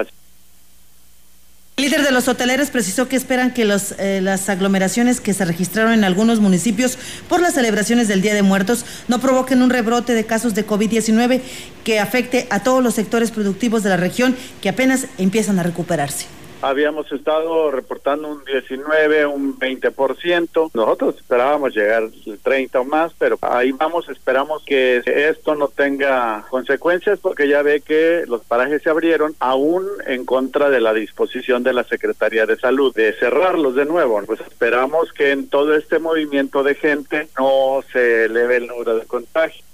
[1.82, 5.94] El líder de los hoteleros precisó que esperan que eh, las aglomeraciones que se registraron
[5.94, 10.24] en algunos municipios por las celebraciones del Día de Muertos no provoquen un rebrote de
[10.24, 11.42] casos de COVID-19
[11.84, 16.28] que afecte a todos los sectores productivos de la región que apenas empiezan a recuperarse
[16.62, 20.72] habíamos estado reportando un 19, un 20%.
[20.74, 26.46] Nosotros esperábamos llegar al 30 o más, pero ahí vamos, esperamos que esto no tenga
[26.50, 31.64] consecuencias porque ya ve que los parajes se abrieron aún en contra de la disposición
[31.64, 34.22] de la Secretaría de Salud de cerrarlos de nuevo.
[34.26, 39.06] Pues esperamos que en todo este movimiento de gente no se eleve el número de
[39.06, 39.66] contagios.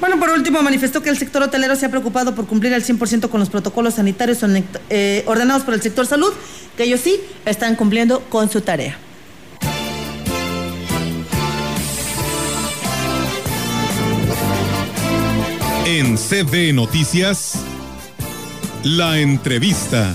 [0.00, 3.28] Bueno, por último, manifestó que el sector hotelero se ha preocupado por cumplir al 100%
[3.28, 4.38] con los protocolos sanitarios
[4.90, 6.32] eh, ordenados por el sector salud,
[6.76, 8.98] que ellos sí están cumpliendo con su tarea.
[15.86, 17.60] En CB Noticias,
[18.82, 20.12] la entrevista.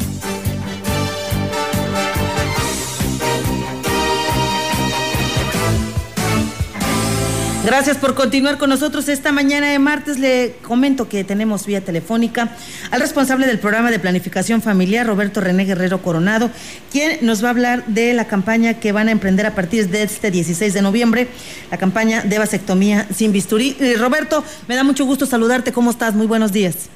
[7.69, 10.17] Gracias por continuar con nosotros esta mañana de martes.
[10.17, 12.49] Le comento que tenemos vía telefónica
[12.89, 16.49] al responsable del programa de planificación familiar, Roberto René Guerrero Coronado,
[16.91, 20.01] quien nos va a hablar de la campaña que van a emprender a partir de
[20.01, 21.27] este 16 de noviembre,
[21.69, 23.77] la campaña de vasectomía sin bisturí.
[23.99, 25.71] Roberto, me da mucho gusto saludarte.
[25.71, 26.15] ¿Cómo estás?
[26.15, 26.89] Muy buenos días.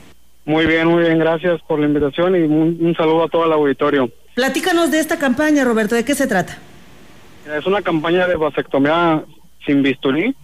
[0.43, 3.53] Muy bien, muy bien, gracias por la invitación y un, un saludo a todo el
[3.53, 4.09] auditorio.
[4.33, 6.57] Platícanos de esta campaña, Roberto, ¿de qué se trata?
[7.55, 9.23] Es una campaña de vasectomía
[9.67, 10.35] sin bisturí.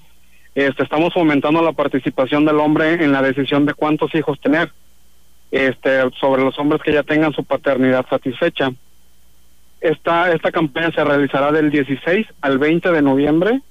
[0.55, 4.71] Este, estamos fomentando la participación del hombre en la decisión de cuántos hijos tener.
[5.51, 8.71] Este, sobre los hombres que ya tengan su paternidad satisfecha.
[9.81, 13.61] Esta, esta campaña se realizará del 16 al 20 de noviembre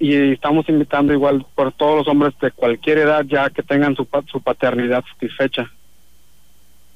[0.00, 4.08] y estamos invitando igual por todos los hombres de cualquier edad ya que tengan su,
[4.26, 5.70] su paternidad satisfecha.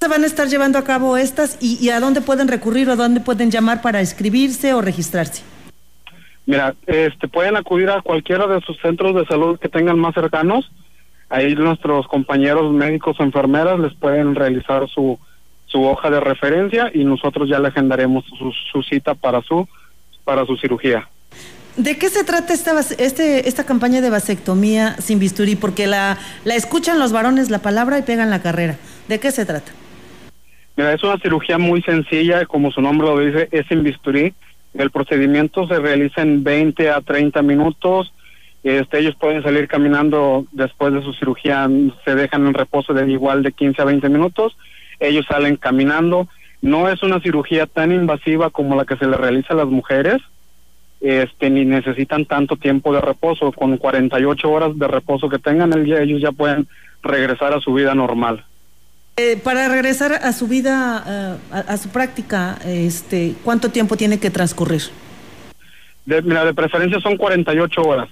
[0.01, 2.93] ¿Se van a estar llevando a cabo estas y, y a dónde pueden recurrir o
[2.93, 5.43] a dónde pueden llamar para inscribirse o registrarse?
[6.49, 10.71] Mira, este, pueden acudir a cualquiera de sus centros de salud que tengan más cercanos.
[11.29, 15.19] Ahí nuestros compañeros médicos o enfermeras les pueden realizar su,
[15.67, 19.69] su hoja de referencia y nosotros ya le agendaremos su, su cita para su,
[20.25, 21.07] para su cirugía.
[21.77, 25.55] ¿De qué se trata esta, este, esta campaña de vasectomía sin bisturí?
[25.55, 28.79] Porque la, la escuchan los varones la palabra y pegan la carrera.
[29.07, 29.71] ¿De qué se trata?
[30.79, 34.33] Mira, es una cirugía muy sencilla, como su nombre lo dice, es sin bisturí.
[34.75, 38.13] El procedimiento se realiza en 20 a 30 minutos.
[38.63, 41.69] Este, ellos pueden salir caminando después de su cirugía,
[42.05, 44.57] se dejan en reposo de igual de 15 a 20 minutos.
[45.01, 46.29] Ellos salen caminando.
[46.61, 50.19] No es una cirugía tan invasiva como la que se le realiza a las mujeres,
[51.01, 53.53] este, ni necesitan tanto tiempo de reposo.
[53.53, 56.67] Con 48 horas de reposo que tengan, el día, ellos ya pueden
[57.03, 58.45] regresar a su vida normal.
[59.21, 64.21] Eh, para regresar a su vida, eh, a, a su práctica, este, ¿cuánto tiempo tiene
[64.21, 64.83] que transcurrir?
[66.07, 68.09] De, mira, de preferencia son 48 horas,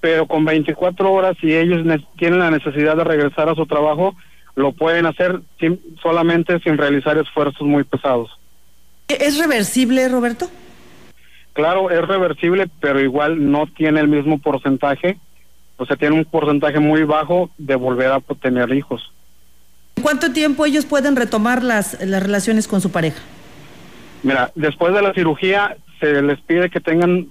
[0.00, 4.14] pero con 24 horas, si ellos ne- tienen la necesidad de regresar a su trabajo,
[4.54, 8.30] lo pueden hacer sin- solamente sin realizar esfuerzos muy pesados.
[9.08, 10.48] ¿Es reversible, Roberto?
[11.54, 15.18] Claro, es reversible, pero igual no tiene el mismo porcentaje,
[15.76, 19.12] o sea, tiene un porcentaje muy bajo de volver a tener hijos.
[20.00, 23.20] ¿En cuánto tiempo ellos pueden retomar las, las relaciones con su pareja?
[24.22, 27.26] Mira, después de la cirugía se les pide que tengan,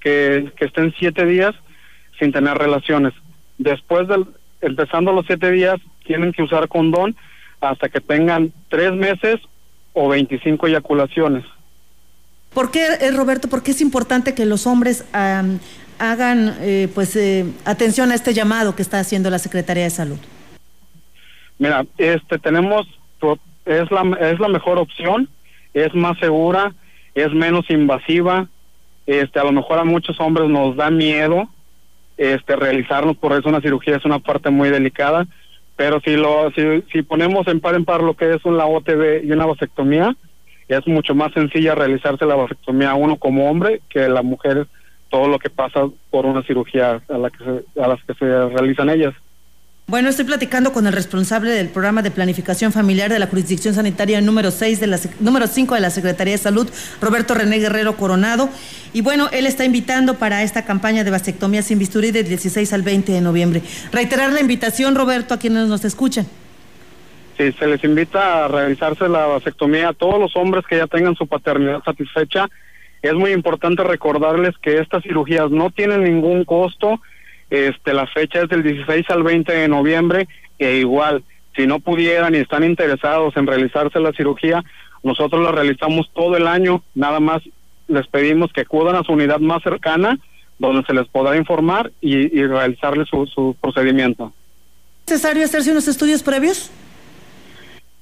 [0.00, 1.54] que, que estén siete días
[2.18, 3.12] sin tener relaciones.
[3.58, 4.24] Después del,
[4.62, 5.76] empezando los siete días,
[6.06, 7.14] tienen que usar condón
[7.60, 9.36] hasta que tengan tres meses
[9.92, 11.44] o 25 eyaculaciones.
[12.54, 15.58] ¿Por qué, eh, Roberto, por qué es importante que los hombres am,
[15.98, 20.18] hagan eh, pues eh, atención a este llamado que está haciendo la Secretaría de Salud?
[21.58, 22.86] Mira, este tenemos
[23.64, 25.28] es la es la mejor opción,
[25.74, 26.72] es más segura,
[27.14, 28.48] es menos invasiva.
[29.06, 31.48] Este, a lo mejor a muchos hombres nos da miedo
[32.16, 35.26] este realizarnos por eso una cirugía es una parte muy delicada,
[35.76, 39.24] pero si lo si, si ponemos en par en par lo que es una OTB
[39.24, 40.16] y una vasectomía,
[40.68, 44.66] es mucho más sencilla realizarse la vasectomía uno como hombre que la mujer
[45.10, 48.48] todo lo que pasa por una cirugía a la que se, a las que se
[48.48, 49.14] realizan ellas.
[49.88, 54.20] Bueno, estoy platicando con el responsable del programa de planificación familiar de la jurisdicción sanitaria
[54.20, 56.68] número 6 de la número 5 de la Secretaría de Salud,
[57.00, 58.48] Roberto René Guerrero Coronado,
[58.92, 62.82] y bueno, él está invitando para esta campaña de vasectomía sin bisturí del 16 al
[62.82, 63.62] 20 de noviembre.
[63.92, 66.26] Reiterar la invitación, Roberto, a quienes nos escuchan.
[67.38, 71.14] Sí, se les invita a realizarse la vasectomía a todos los hombres que ya tengan
[71.14, 72.48] su paternidad satisfecha.
[73.02, 77.00] Es muy importante recordarles que estas cirugías no tienen ningún costo.
[77.50, 80.28] Este, la fecha es del 16 al 20 de noviembre
[80.58, 81.22] e igual,
[81.54, 84.64] si no pudieran y están interesados en realizarse la cirugía,
[85.02, 86.82] nosotros la realizamos todo el año.
[86.94, 87.42] Nada más
[87.88, 90.18] les pedimos que acudan a su unidad más cercana
[90.58, 94.32] donde se les podrá informar y, y realizarles su, su procedimiento.
[95.06, 96.70] ¿Es necesario hacerse unos estudios previos?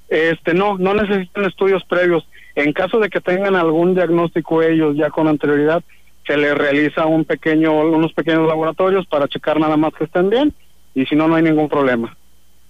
[0.08, 2.26] Este, no, no necesitan estudios previos.
[2.54, 5.82] En caso de que tengan algún diagnóstico ellos ya con anterioridad,
[6.26, 10.54] se les realiza un pequeño, unos pequeños laboratorios para checar nada más que estén bien
[10.94, 12.16] y si no, no hay ningún problema.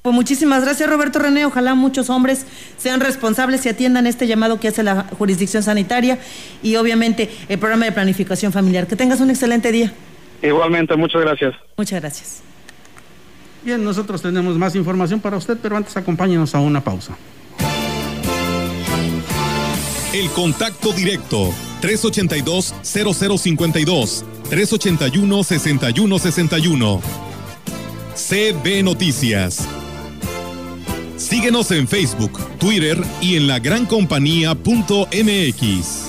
[0.02, 1.46] Pues muchísimas gracias, Roberto René.
[1.46, 6.18] Ojalá muchos hombres sean responsables y atiendan este llamado que hace la jurisdicción sanitaria
[6.62, 8.86] y obviamente el programa de planificación familiar.
[8.86, 9.94] Que tengas un excelente día.
[10.42, 11.54] Igualmente, muchas gracias.
[11.78, 12.42] Muchas gracias.
[13.62, 17.16] Bien, nosotros tenemos más información para usted, pero antes acompáñenos a una pausa.
[20.12, 21.50] El contacto directo
[21.84, 27.00] 382-0052 381-6161
[28.14, 29.66] CB Noticias.
[31.16, 36.04] Síguenos en Facebook, Twitter y en lagrancompañía.mx.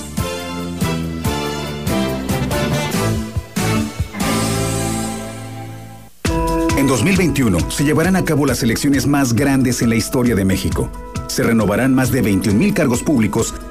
[6.76, 10.90] En 2021 se llevarán a cabo las elecciones más grandes en la historia de México.
[11.26, 13.52] Se renovarán más de 21 mil cargos públicos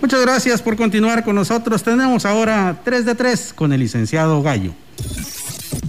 [0.00, 1.82] Muchas gracias por continuar con nosotros.
[1.82, 4.72] Tenemos ahora 3 de 3 con el licenciado Gallo.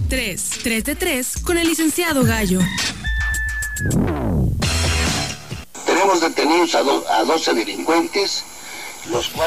[0.08, 2.58] 3, 3 de 3 con el licenciado Gallo.
[5.86, 8.44] Tenemos detenidos a, do, a 12 delincuentes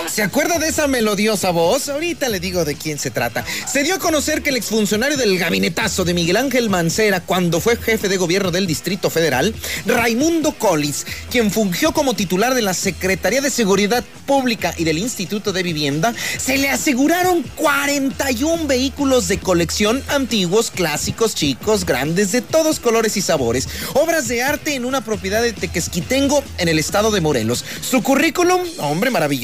[0.08, 1.88] ¿Se acuerda de esa melodiosa voz?
[1.88, 3.46] Ahorita le digo de quién se trata.
[3.72, 7.78] Se dio a conocer que el exfuncionario del gabinetazo de Miguel Ángel Mancera, cuando fue
[7.78, 9.54] jefe de gobierno del Distrito Federal,
[9.86, 15.54] Raimundo Collis, quien fungió como titular de la Secretaría de Seguridad Pública y del Instituto
[15.54, 22.80] de Vivienda, se le aseguraron 41 vehículos de colección antiguos, clásicos, chicos, grandes, de todos
[22.80, 23.68] colores y sabores.
[23.94, 27.64] Obras de arte en una propiedad de Tequesquitengo en el estado de Morelos.
[27.82, 29.43] Su currículum, hombre maravilloso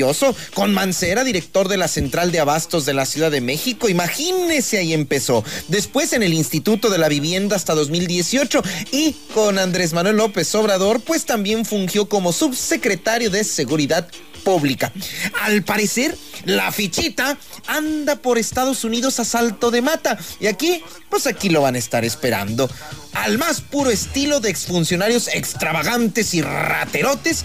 [0.53, 3.89] con Mancera, director de la Central de Abastos de la Ciudad de México.
[3.89, 5.43] Imagínese, ahí empezó.
[5.67, 11.01] Después en el Instituto de la Vivienda hasta 2018 y con Andrés Manuel López Obrador,
[11.01, 14.07] pues también fungió como subsecretario de Seguridad
[14.45, 14.93] Pública.
[15.41, 17.37] Al parecer, la fichita
[17.67, 20.17] anda por Estados Unidos a salto de mata.
[20.39, 22.69] Y aquí, pues aquí lo van a estar esperando.
[23.13, 27.43] Al más puro estilo de exfuncionarios extravagantes y raterotes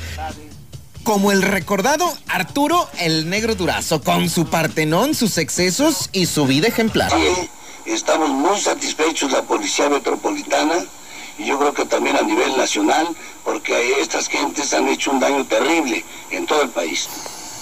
[1.05, 6.67] como el recordado Arturo el Negro Durazo, con su partenón, sus excesos y su vida
[6.67, 7.13] ejemplar.
[7.13, 7.49] Sí,
[7.85, 10.83] estamos muy satisfechos la Policía Metropolitana
[11.39, 13.07] y yo creo que también a nivel nacional,
[13.45, 17.09] porque estas gentes han hecho un daño terrible en todo el país.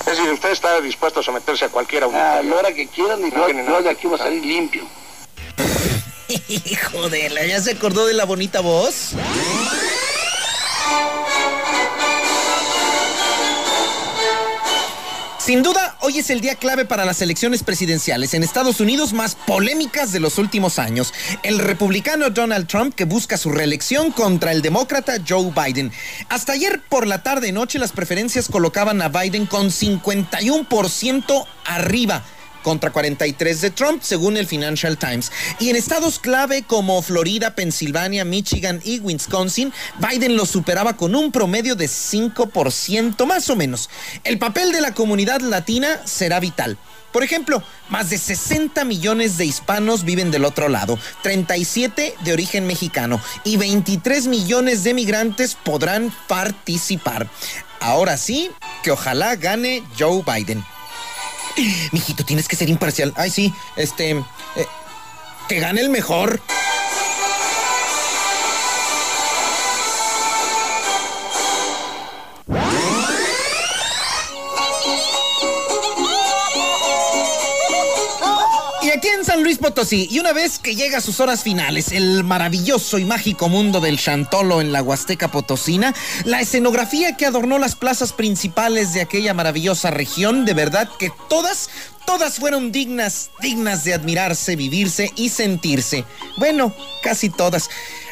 [0.00, 2.38] Es decir, usted está dispuesto a someterse a cualquier auditoría.
[2.38, 4.84] A la hora que quieran y no, no, de aquí va a salir limpio.
[6.48, 9.12] Hijo de la, ¿ya se acordó de la bonita voz?
[15.44, 19.34] Sin duda, hoy es el día clave para las elecciones presidenciales en Estados Unidos más
[19.34, 21.12] polémicas de los últimos años.
[21.42, 25.90] El republicano Donald Trump que busca su reelección contra el demócrata Joe Biden.
[26.28, 32.22] Hasta ayer por la tarde noche las preferencias colocaban a Biden con 51% arriba
[32.62, 35.30] contra 43 de Trump, según el Financial Times.
[35.58, 41.32] Y en estados clave como Florida, Pensilvania, Michigan y Wisconsin, Biden lo superaba con un
[41.32, 43.90] promedio de 5% más o menos.
[44.24, 46.78] El papel de la comunidad latina será vital.
[47.12, 52.66] Por ejemplo, más de 60 millones de hispanos viven del otro lado, 37 de origen
[52.66, 57.28] mexicano y 23 millones de migrantes podrán participar.
[57.80, 58.50] Ahora sí,
[58.82, 60.64] que ojalá gane Joe Biden.
[61.92, 63.12] Mijito, tienes que ser imparcial.
[63.16, 64.10] Ay, sí, este.
[64.10, 64.66] Eh,
[65.48, 66.40] que gane el mejor.
[79.58, 83.80] Potosí, y una vez que llega a sus horas finales, el maravilloso y mágico mundo
[83.80, 85.94] del Chantolo en la Huasteca Potosina,
[86.24, 91.70] la escenografía que adornó las plazas principales de aquella maravillosa región, de verdad que todas,
[92.06, 96.04] todas fueron dignas, dignas de admirarse, vivirse y sentirse.
[96.36, 97.68] Bueno, casi todas.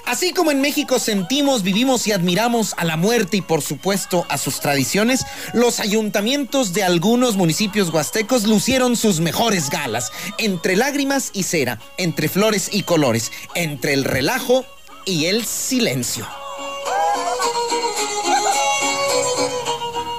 [0.07, 4.39] Así como en México sentimos, vivimos y admiramos a la muerte y por supuesto a
[4.39, 11.45] sus tradiciones, los ayuntamientos de algunos municipios huastecos lucieron sus mejores galas, entre lágrimas y
[11.45, 14.65] cera, entre flores y colores, entre el relajo
[15.05, 16.27] y el silencio.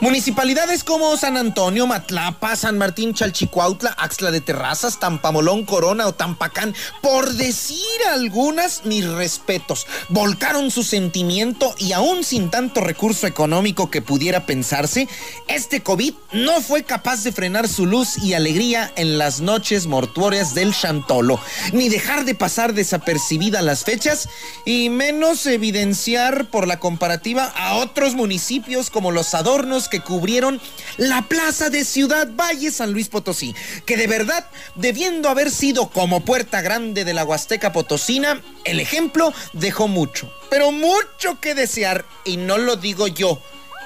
[0.01, 6.73] Municipalidades como San Antonio, Matlapa, San Martín, Chalchicuautla, Axla de Terrazas, Tampamolón, Corona o Tampacán,
[7.03, 14.01] por decir algunas, mis respetos, volcaron su sentimiento y aún sin tanto recurso económico que
[14.01, 15.07] pudiera pensarse,
[15.47, 20.55] este COVID no fue capaz de frenar su luz y alegría en las noches mortuorias
[20.55, 21.39] del Chantolo,
[21.73, 24.27] ni dejar de pasar desapercibida las fechas
[24.65, 30.59] y menos evidenciar por la comparativa a otros municipios como los adornos que cubrieron
[30.97, 33.53] la plaza de Ciudad Valle San Luis Potosí,
[33.85, 39.31] que de verdad, debiendo haber sido como puerta grande de la Huasteca Potosina, el ejemplo
[39.53, 43.39] dejó mucho, pero mucho que desear, y no lo digo yo,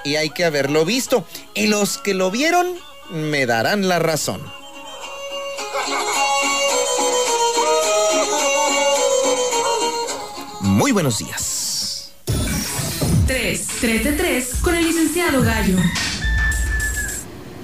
[0.06, 2.78] y hay que haberlo visto, y los que lo vieron
[3.10, 4.42] me darán la razón.
[10.62, 11.55] Muy buenos días.
[13.46, 15.78] 3, 3 de 3 con el licenciado Gallo.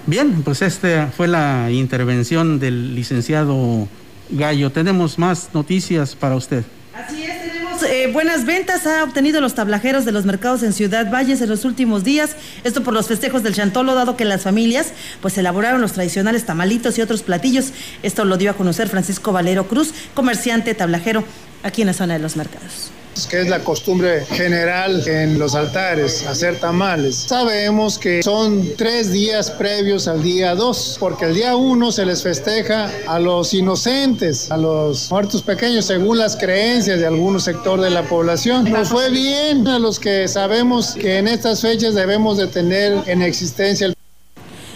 [0.06, 3.88] Bien, pues esta fue la intervención del licenciado
[4.30, 4.72] Gallo.
[4.72, 6.64] Tenemos más noticias para usted.
[6.94, 8.86] Así es, tenemos eh, buenas ventas.
[8.86, 12.36] Ha obtenido los tablajeros de los mercados en Ciudad Valles en los últimos días.
[12.64, 17.00] Esto por los festejos del Chantolo, dado que las familias pues elaboraron los tradicionales tamalitos
[17.00, 17.74] y otros platillos.
[18.04, 21.24] Esto lo dio a conocer Francisco Valero Cruz, comerciante tablajero
[21.64, 22.92] aquí en la zona de los mercados
[23.30, 27.16] que es la costumbre general en los altares, hacer tamales.
[27.16, 32.24] Sabemos que son tres días previos al día dos, porque el día uno se les
[32.24, 37.90] festeja a los inocentes, a los muertos pequeños, según las creencias de algún sector de
[37.90, 38.70] la población.
[38.72, 43.22] Nos fue bien a los que sabemos que en estas fechas debemos de tener en
[43.22, 43.96] existencia el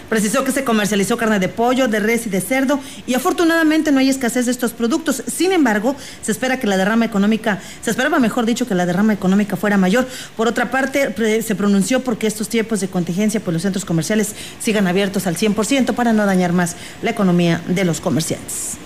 [0.10, 4.00] Precisó que se comercializó carne de pollo, de res y de cerdo y afortunadamente no
[4.00, 5.24] hay escasez de estos productos.
[5.28, 9.14] Sin embargo, se espera que la derrama económica, se esperaba mejor dicho que la derrama
[9.14, 10.08] económica fuera mayor.
[10.38, 14.88] Por otra parte, se pronunció porque estos tiempos de contingencia pues los centros comerciales sigan
[14.88, 18.78] abiertos al 100% para no dañar más la economía de los comerciantes.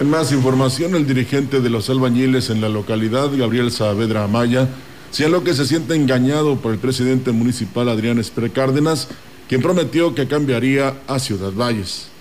[0.00, 4.68] En más información, el dirigente de los albañiles en la localidad, Gabriel Saavedra Amaya,
[5.28, 9.08] lo que se siente engañado por el presidente municipal Adrián Esper Cárdenas
[9.48, 12.11] quien prometió que cambiaría a Ciudad Valles.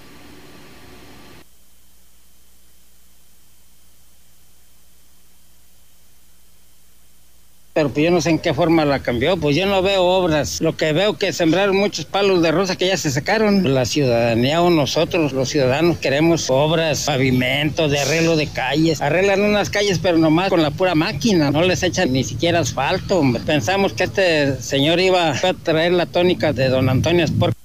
[7.73, 10.59] Pero pues yo no sé en qué forma la cambió, pues yo no veo obras.
[10.61, 13.73] Lo que veo que sembraron muchos palos de rosa que ya se sacaron.
[13.73, 19.01] La ciudadanía o nosotros, los ciudadanos, queremos obras, pavimentos, de arreglo de calles.
[19.01, 23.23] Arreglan unas calles, pero nomás con la pura máquina, no les echan ni siquiera asfalto.
[23.45, 27.60] Pensamos que este señor iba a traer la tónica de don Antonio Sport.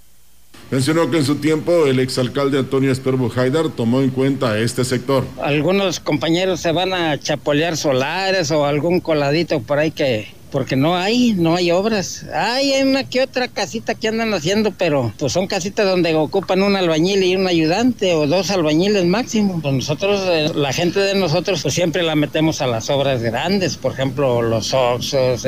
[0.71, 5.25] Mencionó que en su tiempo el exalcalde Antonio Esperbo Haidar tomó en cuenta este sector.
[5.41, 10.97] Algunos compañeros se van a chapolear solares o algún coladito por ahí que porque no
[10.97, 12.25] hay, no hay obras.
[12.33, 16.77] Hay una que otra casita que andan haciendo, pero pues son casitas donde ocupan un
[16.77, 19.61] albañil y un ayudante o dos albañiles máximo.
[19.61, 23.77] Pues nosotros, eh, la gente de nosotros, pues siempre la metemos a las obras grandes,
[23.77, 25.47] por ejemplo, los Oxos.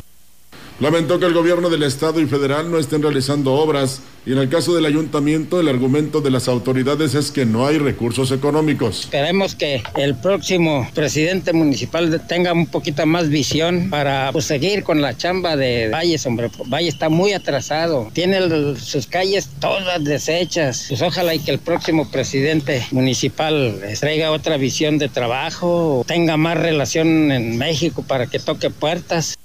[0.81, 4.49] Lamentó que el gobierno del estado y federal no estén realizando obras y en el
[4.49, 9.09] caso del ayuntamiento el argumento de las autoridades es que no hay recursos económicos.
[9.11, 15.01] Queremos que el próximo presidente municipal tenga un poquito más visión para pues, seguir con
[15.01, 16.49] la chamba de Valles, hombre.
[16.67, 18.39] Valle está muy atrasado, tiene
[18.77, 20.85] sus calles todas deshechas.
[20.89, 26.57] Pues ojalá y que el próximo presidente municipal traiga otra visión de trabajo, tenga más
[26.57, 29.38] relación en México para que toque puertas.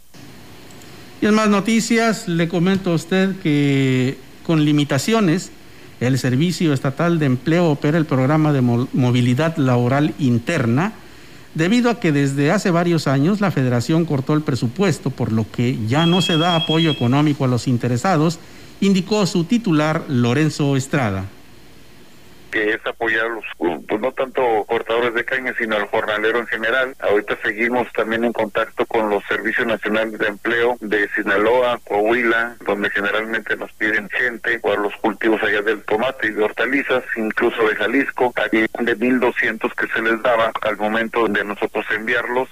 [1.24, 5.51] Y en más noticias, le comento a usted que con limitaciones,
[6.01, 10.91] el Servicio Estatal de Empleo opera el programa de movilidad laboral interna,
[11.53, 15.80] debido a que desde hace varios años la Federación cortó el presupuesto, por lo que
[15.88, 18.38] ya no se da apoyo económico a los interesados,
[18.82, 21.30] indicó su titular Lorenzo Estrada
[22.54, 26.95] que es apoyar los, pues no tanto cortadores de caña, sino al jornalero en general.
[26.99, 32.91] Ahorita seguimos también en contacto con los Servicios Nacionales de Empleo de Sinaloa, Coahuila, donde
[32.91, 37.76] generalmente nos piden gente para los cultivos allá del tomate y de hortalizas, incluso de
[37.76, 42.49] Jalisco, aquí de 1.200 que se les daba al momento de nosotros enviarlos.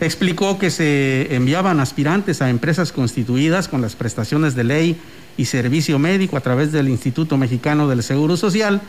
[0.00, 5.00] Explicó que se enviaban aspirantes a empresas constituidas con las prestaciones de ley
[5.36, 8.80] y servicio médico a través del Instituto Mexicano del Seguro Social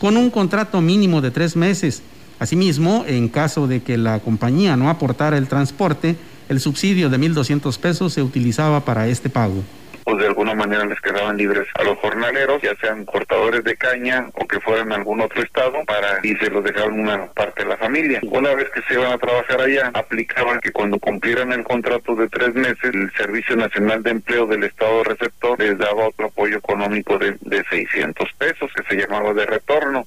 [0.00, 2.02] con un contrato mínimo de tres meses.
[2.38, 6.16] Asimismo, en caso de que la compañía no aportara el transporte,
[6.48, 9.62] el subsidio de 1.200 pesos se utilizaba para este pago
[10.04, 14.30] pues del alguna manera les quedaban libres a los jornaleros, ya sean cortadores de caña
[14.34, 17.68] o que fueran a algún otro estado, para y se los dejaban una parte de
[17.68, 18.20] la familia.
[18.24, 22.28] Una vez que se iban a trabajar allá, aplicaban que cuando cumplieran el contrato de
[22.28, 27.16] tres meses, el Servicio Nacional de Empleo del Estado receptor les daba otro apoyo económico
[27.16, 30.04] de, de 600 pesos, que se llamaba de retorno.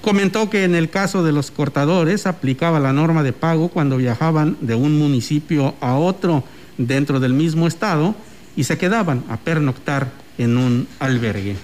[0.00, 4.56] Comentó que en el caso de los cortadores aplicaba la norma de pago cuando viajaban
[4.60, 6.42] de un municipio a otro
[6.78, 8.16] dentro del mismo estado
[8.56, 11.56] y se quedaban a pernoctar en un albergue.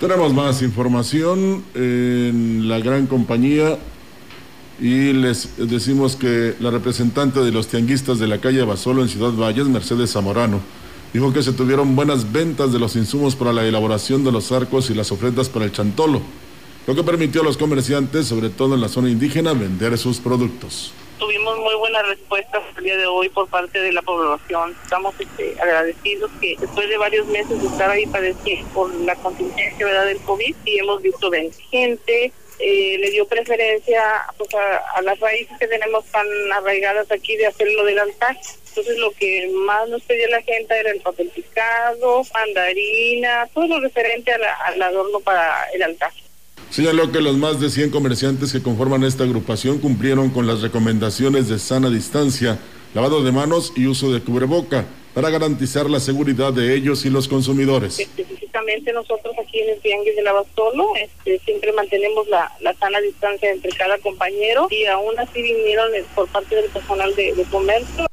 [0.00, 3.78] Tenemos más información en la gran compañía
[4.80, 9.32] y les decimos que la representante de los tianguistas de la calle Basolo en Ciudad
[9.32, 10.58] Valles, Mercedes Zamorano,
[11.12, 14.90] dijo que se tuvieron buenas ventas de los insumos para la elaboración de los arcos
[14.90, 16.20] y las ofrendas para el chantolo,
[16.86, 20.92] lo que permitió a los comerciantes, sobre todo en la zona indígena, vender sus productos.
[21.22, 24.76] Tuvimos muy buenas respuestas el día de hoy por parte de la población.
[24.82, 29.86] Estamos este, agradecidos que después de varios meses de estar ahí padeciendo por la contingencia
[29.86, 30.06] ¿verdad?
[30.06, 31.30] del COVID y hemos visto
[31.70, 34.02] gente eh, le dio preferencia
[34.36, 38.36] pues, a, las raíces que tenemos tan arraigadas aquí de hacerlo del altar.
[38.70, 43.80] Entonces lo que más nos pedía la gente era el papel picado, mandarina, todo lo
[43.80, 46.10] referente a la, al adorno para el altar.
[46.72, 51.46] Señaló que los más de 100 comerciantes que conforman esta agrupación cumplieron con las recomendaciones
[51.46, 52.58] de sana distancia,
[52.94, 57.28] lavado de manos y uso de cubreboca para garantizar la seguridad de ellos y los
[57.28, 58.00] consumidores.
[58.00, 63.52] Específicamente nosotros aquí en el Tianguis de Lavastolo este, siempre mantenemos la, la, sana distancia
[63.52, 68.06] entre cada compañero y aún así vinieron por parte del personal de, de comercio.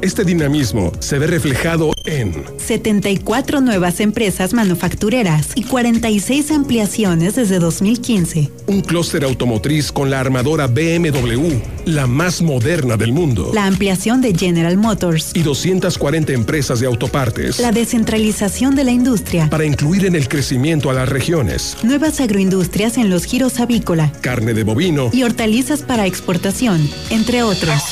[0.00, 8.48] Este dinamismo se ve reflejado en 74 nuevas empresas manufactureras y 46 ampliaciones desde 2015.
[8.68, 11.50] Un clúster automotriz con la armadora BMW,
[11.84, 13.50] la más moderna del mundo.
[13.52, 15.32] La ampliación de General Motors.
[15.34, 17.58] Y 240 empresas de autopartes.
[17.58, 19.50] La descentralización de la industria.
[19.50, 21.76] Para incluir en el crecimiento a las regiones.
[21.82, 24.12] Nuevas agroindustrias en los giros avícola.
[24.20, 25.10] Carne de bovino.
[25.12, 27.82] Y hortalizas para exportación, entre otros.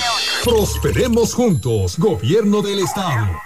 [0.44, 3.40] Prosperemos juntos, gobierno del estado.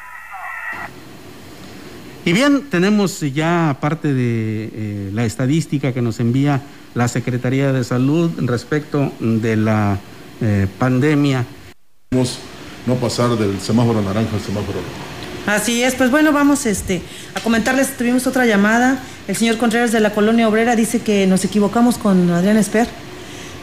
[2.24, 6.60] Y bien, tenemos ya aparte de eh, la estadística que nos envía
[6.94, 9.98] la Secretaría de Salud respecto de la
[10.40, 11.46] eh, pandemia.
[12.10, 15.06] No pasar del semáforo naranja al semáforo rojo.
[15.46, 17.02] Así es, pues bueno, vamos este,
[17.34, 21.44] a comentarles, tuvimos otra llamada, el señor Contreras de la Colonia Obrera dice que nos
[21.44, 22.88] equivocamos con Adrián Esper,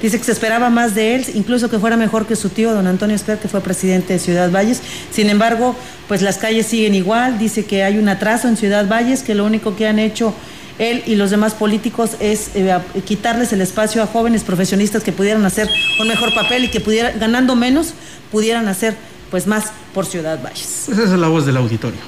[0.04, 2.88] Dice que se esperaba más de él, incluso que fuera mejor que su tío, don
[2.88, 4.82] Antonio Esper, que fue presidente de Ciudad Valles.
[5.10, 5.78] Sin embargo,
[6.10, 7.40] pues las calles siguen igual.
[7.40, 10.34] Dice que hay un atraso en Ciudad Valles, que lo único que han hecho
[10.78, 15.46] él y los demás políticos es eh, quitarles el espacio a jóvenes profesionistas que pudieran
[15.46, 15.70] hacer
[16.02, 17.94] un mejor papel y que pudieran, ganando menos,
[18.30, 18.98] pudieran hacer
[19.32, 20.90] pues más por Ciudad Valles.
[20.90, 22.02] Esa es la voz del auditorio.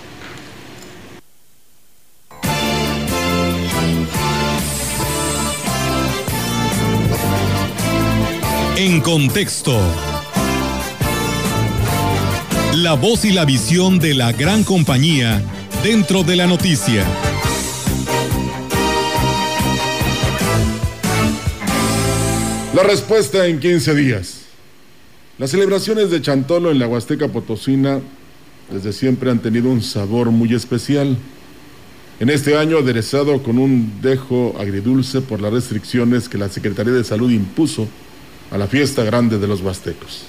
[8.78, 9.80] En contexto.
[12.74, 15.42] La voz y la visión de la gran compañía
[15.82, 17.06] dentro de la noticia.
[22.76, 24.42] La respuesta en 15 días.
[25.38, 28.02] Las celebraciones de Chantolo en la Huasteca Potosina
[28.70, 31.16] desde siempre han tenido un sabor muy especial.
[32.20, 37.06] En este año aderezado con un dejo agridulce por las restricciones que la Secretaría de
[37.06, 37.88] Salud impuso
[38.52, 40.24] a la fiesta grande de los huastecos.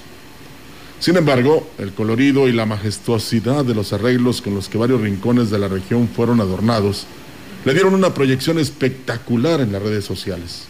[0.99, 5.51] Sin embargo, el colorido y la majestuosidad de los arreglos con los que varios rincones
[5.51, 7.07] de la región fueron adornados
[7.67, 10.67] le dieron una proyección espectacular en las redes sociales.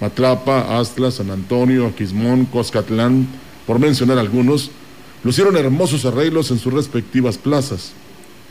[0.00, 3.28] Matlapa, Astla, San Antonio, Aquismón, Coscatlán,
[3.64, 4.72] por mencionar algunos,
[5.22, 7.92] lucieron hermosos arreglos en sus respectivas plazas,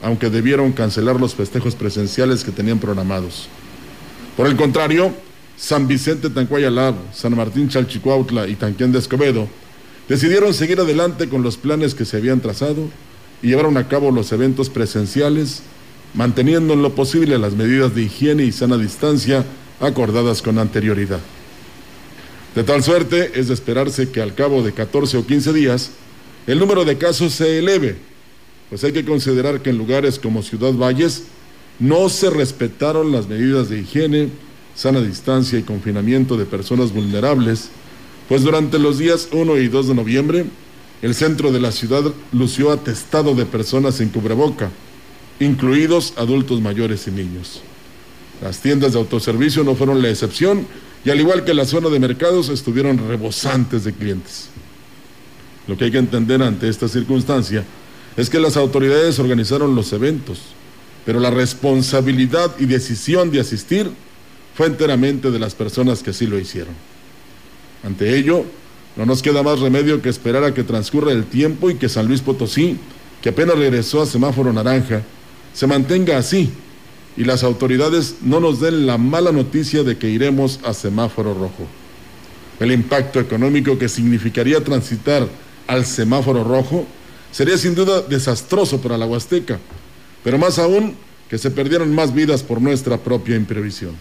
[0.01, 3.49] aunque debieron cancelar los festejos presenciales que tenían programados.
[4.38, 5.13] Por el contrario,
[5.58, 9.47] San Vicente Tancuayalab, San Martín Chalchicuautla y Tanquián de Escobedo
[10.10, 12.89] decidieron seguir adelante con los planes que se habían trazado
[13.41, 15.62] y llevaron a cabo los eventos presenciales,
[16.14, 19.45] manteniendo en lo posible las medidas de higiene y sana distancia
[19.80, 21.20] acordadas con anterioridad.
[22.56, 25.91] De tal suerte es de esperarse que al cabo de 14 o 15 días
[26.47, 27.97] el número de casos se eleve,
[28.70, 31.24] pues hay que considerar que en lugares como Ciudad Valles
[31.80, 34.30] no se respetaron las medidas de higiene,
[34.76, 37.69] sana distancia y confinamiento de personas vulnerables,
[38.28, 40.45] pues durante los días 1 y 2 de noviembre,
[41.01, 44.69] el centro de la ciudad lució atestado de personas en cubreboca,
[45.39, 47.61] incluidos adultos mayores y niños.
[48.41, 50.67] Las tiendas de autoservicio no fueron la excepción
[51.05, 54.49] y al igual que la zona de mercados estuvieron rebosantes de clientes.
[55.67, 57.63] Lo que hay que entender ante esta circunstancia
[58.17, 60.39] es que las autoridades organizaron los eventos,
[61.05, 63.91] pero la responsabilidad y decisión de asistir
[64.56, 66.74] fue enteramente de las personas que así lo hicieron.
[67.84, 68.45] Ante ello,
[68.95, 72.08] no nos queda más remedio que esperar a que transcurra el tiempo y que San
[72.08, 72.78] Luis Potosí,
[73.22, 75.03] que apenas regresó a semáforo naranja,
[75.53, 76.49] se mantenga así
[77.18, 81.68] y las autoridades no nos den la mala noticia de que iremos a semáforo rojo.
[82.60, 85.28] El impacto económico que significaría transitar
[85.68, 86.86] al semáforo rojo
[87.32, 89.60] sería sin duda desastroso para la Huasteca,
[90.24, 90.95] pero más aún
[91.30, 93.95] que se perdieron más vidas por nuestra propia imprevisión.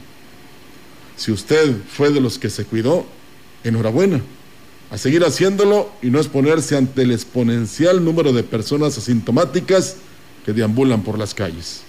[1.17, 3.07] Si usted fue de los que se cuidó,
[3.63, 4.21] enhorabuena.
[4.91, 9.97] A seguir haciéndolo y no exponerse ante el exponencial número de personas asintomáticas
[10.45, 11.83] que deambulan por las calles.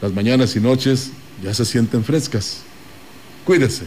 [0.00, 1.10] Las mañanas y noches
[1.42, 2.58] ya se sienten frescas.
[3.44, 3.84] Cuídese.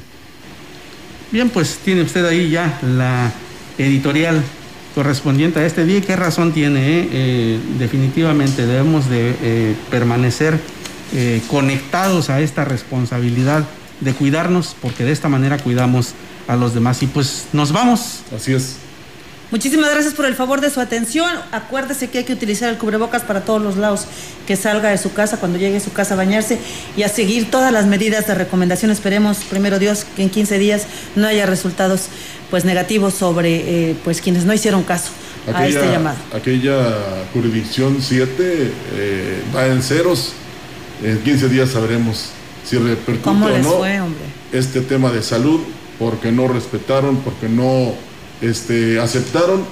[1.31, 3.33] Bien, pues tiene usted ahí ya la
[3.77, 4.43] editorial
[4.95, 6.01] correspondiente a este día.
[6.01, 7.01] ¿Qué razón tiene?
[7.01, 7.09] eh?
[7.11, 10.59] Eh, definitivamente debemos de eh, permanecer
[11.47, 13.65] conectados a esta responsabilidad
[14.01, 16.13] de cuidarnos, porque de esta manera cuidamos
[16.47, 17.01] a los demás.
[17.03, 18.21] Y pues nos vamos.
[18.35, 18.77] Así es.
[19.49, 21.29] Muchísimas gracias por el favor de su atención.
[21.53, 24.05] Acuérdese que hay que utilizar el cubrebocas para todos los lados
[24.45, 26.59] que salga de su casa, cuando llegue a su casa a bañarse
[26.97, 28.91] y a seguir todas las medidas de recomendación.
[28.91, 32.09] Esperemos, primero Dios, que en 15 días no haya resultados
[32.49, 35.11] pues negativos sobre eh, pues quienes no hicieron caso
[35.53, 36.17] a este llamado.
[36.35, 40.33] Aquella jurisdicción 7 eh, va en ceros.
[41.01, 42.31] En 15 días sabremos
[42.67, 43.99] si repercute ¿Cómo o no fue,
[44.51, 45.61] este tema de salud,
[45.99, 47.93] porque no respetaron, porque no
[48.41, 49.63] este, aceptaron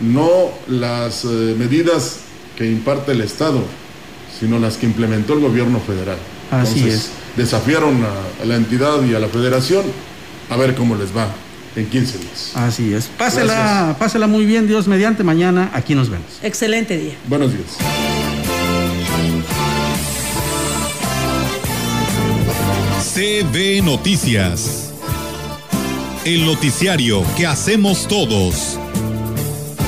[0.00, 2.18] no las eh, medidas
[2.56, 3.62] que imparte el Estado,
[4.38, 6.16] sino las que implementó el gobierno federal.
[6.50, 9.84] Así Entonces, desafiaron a, a la entidad y a la federación
[10.50, 11.28] a ver cómo les va
[11.76, 12.50] en 15 días.
[12.54, 13.06] Así es.
[13.18, 15.22] Pásela, pásela muy bien, Dios mediante.
[15.24, 16.26] Mañana aquí nos vemos.
[16.42, 17.14] Excelente día.
[17.28, 18.31] Buenos días.
[23.22, 24.92] CB Noticias.
[26.24, 28.80] El noticiario que hacemos todos.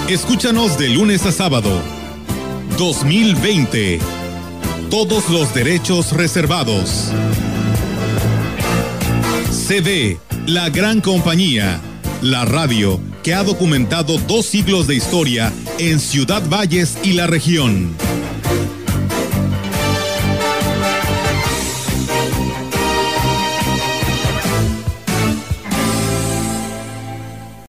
[0.08, 1.82] Escúchanos de lunes a sábado.
[2.78, 3.98] 2020.
[4.88, 7.10] Todos los derechos reservados.
[9.66, 10.16] CB,
[10.46, 11.80] la gran compañía.
[12.22, 17.96] La radio que ha documentado dos siglos de historia en Ciudad Valles y la región.